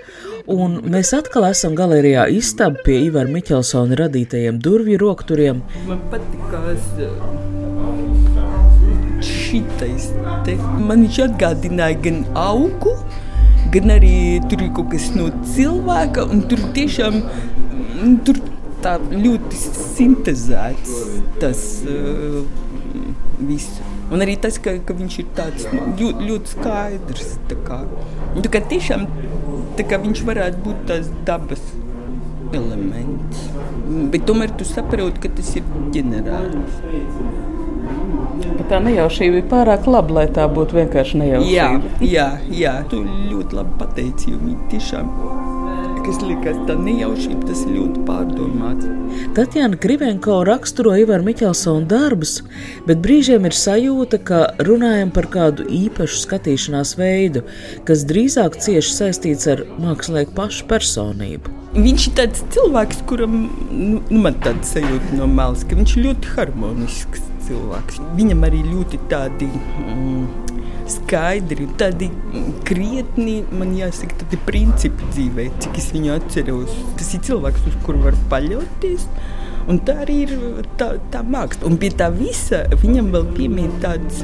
Un 0.46 0.78
mēs 0.94 1.10
atkal 1.18 1.48
esam 1.50 1.74
galerijā 1.78 2.28
istaba 2.30 2.84
pie 2.86 3.00
Ivara 3.08 3.32
Miķelsona 3.34 3.98
radītajiem 4.04 4.62
durvju 4.62 5.02
rokturiem. 5.02 5.64
Man 5.90 6.04
patīkās 6.12 6.94
šitais 9.56 10.10
te. 10.46 10.58
Man 10.58 11.06
viņš 11.06 11.22
atgādināja 11.30 12.00
gan 12.04 12.22
augu, 12.40 12.96
gan 13.74 13.96
arī 13.96 14.42
tur 14.50 14.66
ir 14.66 14.74
kaut 14.76 14.92
kas 14.94 15.10
no 15.16 15.30
cilvēka, 15.56 16.28
un 16.32 16.44
tur 16.50 16.62
tiešām 16.76 17.22
tur 18.28 18.42
tā 18.84 18.98
ļoti 19.10 19.58
sintēzēts 19.58 20.94
tas 21.42 21.62
uh, 21.90 22.44
viss. 23.40 23.82
Un 24.14 24.22
arī 24.22 24.36
tas, 24.38 24.60
ka, 24.62 24.76
ka 24.86 24.94
viņš 24.94 25.16
ir 25.24 25.32
tāds 25.38 25.66
ļoti, 25.74 26.28
ļoti 26.28 26.52
skaidrs. 26.52 27.32
Tā 27.50 27.58
kā, 27.66 27.80
tā 28.38 28.52
kā 28.54 28.62
tiešām 28.70 29.08
tā 29.80 29.88
kā 29.90 30.00
viņš 30.04 30.22
varētu 30.28 30.62
būt 30.68 30.86
tās 30.92 31.10
dabas 31.28 31.64
elements. 32.54 33.48
Bet 34.14 34.28
tomēr 34.30 34.54
tu 34.60 34.68
saproti, 34.68 35.24
ka 35.26 35.34
tas 35.40 35.52
ir 35.58 35.66
ģenerāls. 35.96 36.82
Bet 38.54 38.68
tā 38.70 38.80
nejaušība 38.84 39.42
ir 39.42 39.50
pārāk 39.52 39.90
laba, 39.90 40.20
lai 40.20 40.28
tā 40.34 40.46
būtu 40.52 40.80
vienkārši 40.80 41.22
nejaušība. 41.24 41.52
Jā, 41.56 41.68
jā, 42.02 42.30
jā. 42.54 42.78
tu 42.92 43.02
ļoti 43.06 43.58
labi 43.58 43.76
pateici, 43.82 44.32
jo 44.34 44.42
viņi 44.44 44.72
tiešām. 44.74 45.12
Kas 46.06 46.20
liekas, 46.22 46.58
tā 46.68 46.76
nejaušība, 46.78 47.48
tas 47.50 47.64
ir 47.66 47.80
ļoti 47.80 48.04
pārdomāts. 48.06 48.86
Tatjana 49.34 49.80
Krivenko 49.82 50.38
raksturo 50.46 50.94
Ivaru 51.02 51.26
Miķelsonu 51.26 51.88
darbus, 51.90 52.36
bet 52.86 53.02
brīžiem 53.02 53.48
ir 53.50 53.58
sajūta, 53.58 54.22
ka 54.28 54.44
runājam 54.68 55.10
par 55.16 55.26
kādu 55.34 55.66
īpašu 55.66 56.22
skatīšanās 56.28 56.94
veidu, 57.02 57.42
kas 57.90 58.06
drīzāk 58.06 58.60
cieši 58.62 58.98
saistīts 59.00 59.50
ar 59.50 59.66
mākslinieku 59.82 60.38
pašu 60.38 60.70
personību. 60.70 61.56
Viņš 61.76 62.10
ir 62.12 62.18
tāds 62.22 62.46
cilvēks, 62.54 63.02
kuram 63.10 63.48
nu, 63.74 64.04
nu 64.06 64.22
man 64.28 64.38
tāds 64.46 64.78
sajūta 64.78 65.18
no 65.18 65.26
malas, 65.28 65.66
ka 65.66 65.76
viņš 65.80 65.98
ir 65.98 66.06
ļoti 66.06 66.36
harmonisks 66.38 67.32
cilvēks. 67.48 68.02
Viņam 68.18 68.44
arī 68.50 68.66
ļoti 68.68 69.02
tādi. 69.12 69.50
Mm, 69.86 70.26
skaidri, 70.90 71.66
tādi 71.80 72.12
krietni, 72.68 73.40
man 73.54 73.74
jāsaka, 73.78 74.20
tādi 74.22 74.40
principi 74.46 75.08
dzīvē, 75.10 75.48
cik 75.64 75.80
es 75.82 75.90
viņu 75.96 76.14
atceros. 76.14 76.76
Tas 77.00 77.10
ir 77.18 77.24
cilvēks, 77.26 77.66
uz 77.72 77.80
kuru 77.86 78.04
var 78.06 78.18
paļauties. 78.30 79.08
Un 79.66 79.80
tā 79.82 79.98
arī 80.04 80.20
ir 80.28 80.36
tā, 80.78 80.92
tā 81.14 81.24
māksla. 81.26 81.66
Un 81.72 81.80
pie 81.82 81.90
tā 81.98 82.12
visa 82.14 82.68
viņam 82.84 83.10
vēl 83.16 83.26
piemīt 83.34 83.80
tāds 83.82 84.22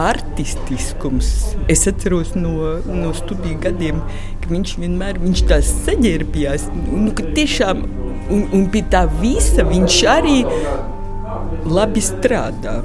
artistiskums. 0.00 1.28
Es 1.70 1.84
atceros 1.90 2.32
no, 2.38 2.78
no 2.88 3.12
studiju 3.14 3.60
gadiem, 3.62 4.00
ka 4.40 4.50
viņš 4.50 4.74
vienmēr 4.80 5.20
viņš 5.22 5.44
tā 5.52 5.60
saģērbjās. 5.68 6.66
Nu, 6.88 7.12
tiešām, 7.12 7.84
un, 8.32 8.48
un 8.56 8.66
pie 8.72 8.86
tā 8.90 9.04
visa 9.20 9.68
viņš 9.68 10.00
arī 10.16 10.38
labi 11.66 12.02
strādā. 12.04 12.80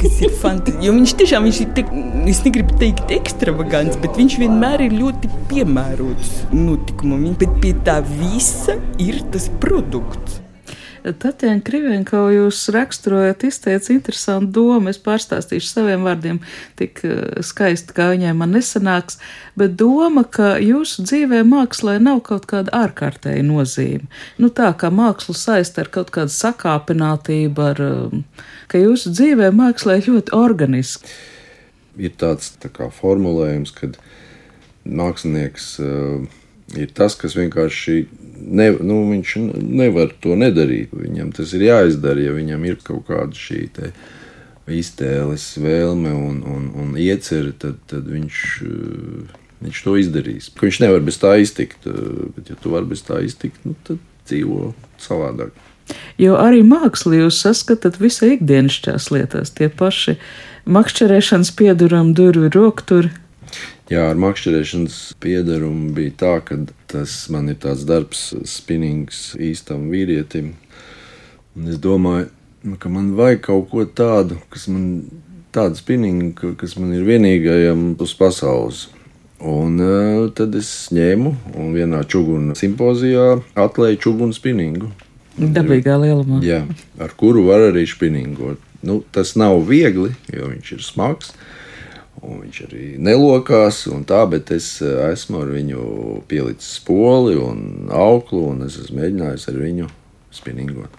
Kas 0.00 0.20
ir 0.22 0.34
fantastiski. 0.38 0.86
Jo 0.86 0.94
viņš 0.94 1.14
tiešām 1.18 1.46
viņš 1.48 1.60
ir, 1.64 1.70
te, 1.76 1.84
es 2.30 2.42
negribu 2.44 2.76
teikt, 2.80 3.10
ekstravagants, 3.14 3.98
bet 4.02 4.18
viņš 4.20 4.36
vienmēr 4.42 4.84
ir 4.86 4.94
ļoti 5.00 5.30
piemērots 5.50 6.36
notikumam. 6.54 7.32
Bet 7.40 7.56
pie 7.64 7.74
tā 7.86 7.98
visa 8.06 8.78
ir 9.02 9.22
tas 9.34 9.50
produkts. 9.62 10.39
Tatjana 11.00 11.62
Krivenko 11.64 12.26
jūs 12.34 12.58
raksturojat, 12.74 13.44
izteica 13.48 13.92
interesantu 13.94 14.52
domu. 14.58 14.90
Es 14.92 14.98
pārstāstīšu 15.00 15.68
saviem 15.70 16.04
vārdiem, 16.06 16.40
tik 16.78 17.00
eh, 17.06 17.40
skaisti, 17.46 17.94
kā 17.96 18.10
viņai 18.12 18.34
man 18.36 18.52
nesanāks, 18.56 19.20
bet 19.58 19.76
doma, 19.80 20.24
ka 20.24 20.54
jūsu 20.60 21.06
dzīvē 21.08 21.42
mākslē 21.48 21.96
nav 22.02 22.22
kaut 22.28 22.48
kāda 22.50 22.74
ārkārtēja 22.82 23.44
nozīme. 23.46 24.10
Nu 24.40 24.52
tā, 24.52 24.72
kā 24.76 24.92
mākslu 24.94 25.36
saist 25.36 25.80
ar 25.80 25.90
kaut 25.92 26.12
kādu 26.14 26.34
sakāpinātību, 26.34 27.68
ar, 27.72 27.84
um, 27.86 28.24
ka 28.70 28.82
jūsu 28.82 29.14
dzīvē 29.16 29.52
mākslē 29.56 30.00
ļoti 30.06 30.36
organiski. 30.36 31.16
Ir 32.00 32.12
tāds 32.20 32.52
tā 32.60 32.70
kā 32.72 32.88
formulējums, 32.94 33.72
kad 33.76 33.96
mākslinieks 34.84 35.72
uh, 35.84 36.39
ir 36.78 36.92
tas, 36.94 37.16
kas 37.18 37.36
vienkārši 37.38 37.96
ne, 38.40 38.70
nu, 38.80 39.02
viņš 39.10 39.36
nevar 39.60 40.14
to 40.22 40.36
nedarīt. 40.38 40.94
Viņam 40.94 41.32
tas 41.36 41.54
ir 41.56 41.66
jāizdara, 41.68 42.28
ja 42.28 42.34
viņam 42.36 42.66
ir 42.68 42.80
kaut 42.84 43.06
kāda 43.10 43.36
šī 43.36 43.66
iztēles, 44.70 45.46
vēlme 45.58 46.12
un, 46.14 46.42
un, 46.46 46.68
un 46.78 46.92
iecerē, 47.00 47.54
tad, 47.58 47.80
tad 47.90 48.06
viņš, 48.06 48.42
viņš 49.64 49.80
to 49.86 49.96
izdarīs. 49.98 50.50
Viņš 50.60 50.82
nevar 50.84 51.02
bez 51.06 51.18
tā 51.22 51.34
iztikt, 51.42 51.88
bet, 52.36 52.52
ja 52.52 52.58
tu 52.60 52.74
vari 52.74 52.92
bez 52.92 53.02
tā 53.06 53.18
iztikt, 53.26 53.58
nu, 53.66 53.74
tad 53.86 53.98
dzīvo 54.28 54.70
savādāk. 55.02 55.56
Jo 56.20 56.36
arī 56.38 56.60
mākslā 56.66 57.24
jūs 57.24 57.40
saskatāt 57.42 57.98
visai 57.98 58.36
ikdienišķās 58.36 59.08
lietās, 59.10 59.50
tie 59.56 59.66
paši 59.72 60.16
makšķerēšanas 60.70 61.50
piedurumi, 61.58 62.14
durvju 62.14 62.52
rokturi. 62.54 63.10
Jā, 63.90 64.04
ar 64.06 64.18
makšķerēšanas 64.22 64.96
piedarumu 65.18 65.88
bija 65.96 66.12
tā, 66.20 66.34
ka 66.46 66.60
tas 66.92 67.24
man 67.34 67.50
ir 67.50 67.56
tāds 67.58 67.82
darbs, 67.88 68.28
spinnings 68.46 69.32
īstam 69.34 69.88
vīrietim. 69.90 70.52
Un 71.58 71.72
es 71.72 71.80
domāju, 71.82 72.28
nu, 72.62 72.78
ka 72.78 72.92
man 72.92 73.08
vajag 73.18 73.42
kaut 73.48 73.66
ko 73.72 73.82
tādu, 73.82 74.38
kas 74.54 74.68
man 74.70 74.84
tādu 75.50 75.80
spinningu, 75.80 76.52
kas 76.60 76.76
man 76.78 76.94
ir 76.94 77.02
vienīgajam 77.08 77.82
uz 77.98 78.14
pasaules. 78.14 78.86
Un 79.42 79.82
uh, 79.82 80.30
tad 80.38 80.54
es 80.54 80.70
ņēmu 80.94 81.34
un 81.58 81.74
vienā 81.74 82.04
čūnu 82.06 82.54
simpozijā 82.60 83.40
atlēju 83.58 84.04
čūnu 84.06 84.36
spinningu. 84.36 84.92
Dabīgā 85.40 85.98
lielumā. 85.98 86.44
Jā, 86.46 86.62
ar 87.02 87.18
kuru 87.18 87.48
var 87.48 87.72
arī 87.72 87.88
spinningot. 87.90 88.62
Nu, 88.86 89.00
tas 89.10 89.34
nav 89.40 89.64
viegli, 89.66 90.12
jo 90.30 90.52
viņš 90.52 90.76
ir 90.76 90.86
smags. 90.86 91.34
Uh, 91.34 91.56
Un 92.20 92.42
viņš 92.42 92.56
arī 92.66 92.86
nelokās, 93.00 93.86
un 93.88 94.02
tā, 94.08 94.20
bet 94.28 94.50
es 94.52 94.74
eh, 94.84 94.96
esmu 95.08 95.40
ar 95.40 95.52
viņu 95.54 95.84
pielicis 96.28 96.80
poli 96.84 97.38
un 97.40 97.88
auklu, 97.88 98.42
un 98.52 98.66
es 98.66 98.76
esmu 98.82 99.00
mēģinājis 99.00 99.46
ar 99.48 99.60
viņu 99.60 99.86
spinningot. 100.36 100.98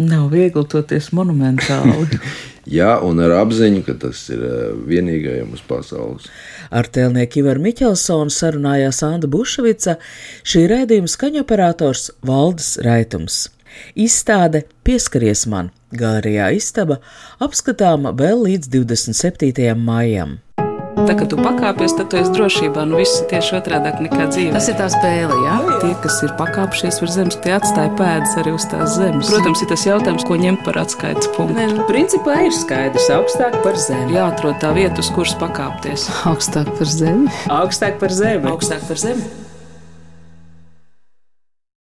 Nav 0.00 0.30
viegli 0.32 0.64
toties 0.68 1.10
monumentāli. 1.16 2.18
Jā, 2.78 2.94
un 3.04 3.20
ar 3.24 3.34
apziņu, 3.40 3.82
ka 3.84 3.96
tas 4.04 4.20
ir 4.32 4.44
eh, 4.44 4.58
vienīgajam 4.88 5.56
uz 5.56 5.62
pasaules. 5.68 6.28
Ar 6.68 6.88
tēlnieku 6.92 7.40
Ivaru 7.40 7.64
Miķelsonu 7.64 8.32
sarunājās 8.32 9.00
Anna 9.08 9.30
Bušvica, 9.32 9.96
šī 10.44 10.66
rēdījuma 10.70 11.10
skaņoperators 11.10 12.10
Valdis 12.28 12.76
Raitums. 12.84 13.46
Izstāde 13.94 14.64
Pieskaries 14.86 15.46
man! 15.50 15.70
Galerijā 15.90 16.52
istaba 16.54 17.00
apskatāma 17.42 18.14
vēl 18.14 18.46
līdz 18.46 18.70
27. 18.70 19.74
maijam. 19.74 20.38
Tā 21.00 21.14
kā 21.16 21.24
tu 21.28 21.38
pakāpies, 21.40 21.94
tad 21.96 22.10
tu 22.12 22.18
esi 22.20 22.32
drošībā. 22.34 22.82
Nu, 22.88 22.98
viss 23.00 23.22
ir 23.22 23.28
tieši 23.30 23.56
otrādi 23.60 24.04
nekā 24.04 24.26
dzīve. 24.30 24.52
Tas 24.56 24.68
ir 24.68 24.76
tā 24.78 24.88
spēle, 24.92 25.36
jā? 25.46 25.56
Tie, 25.82 25.92
kas 26.04 26.18
ir 26.26 26.34
pakāpšies 26.38 27.00
virs 27.02 27.16
zemes, 27.16 27.38
tie 27.44 27.54
atstāja 27.56 27.92
pēdas 27.98 28.36
arī 28.42 28.54
uz 28.56 28.66
tās 28.70 28.96
zemes. 28.98 29.30
Protams, 29.32 29.64
ir 29.64 29.70
tas 29.72 29.86
jautājums, 29.88 30.26
ko 30.28 30.38
ņemt 30.40 30.64
par 30.66 30.80
atskaites 30.82 31.30
punktu. 31.36 31.56
Nē, 31.56 31.68
nu, 31.78 31.86
principā 31.88 32.40
ir 32.46 32.54
skaidrs, 32.56 33.08
augstāk 33.16 33.56
par 33.64 33.78
zemi. 33.80 34.18
Jāatrod 34.18 34.60
tā 34.62 34.74
vieta, 34.76 35.00
uz 35.00 35.12
kuras 35.14 35.36
pakāpties. 35.40 36.10
Augstāk 36.30 36.74
par 36.76 36.90
zemi. 36.90 37.30
Augstāk 37.60 38.02
par 38.02 38.14
zemi. 38.14 38.50
Augstāk 38.52 38.84
par 38.90 39.00
zemi. 39.00 39.24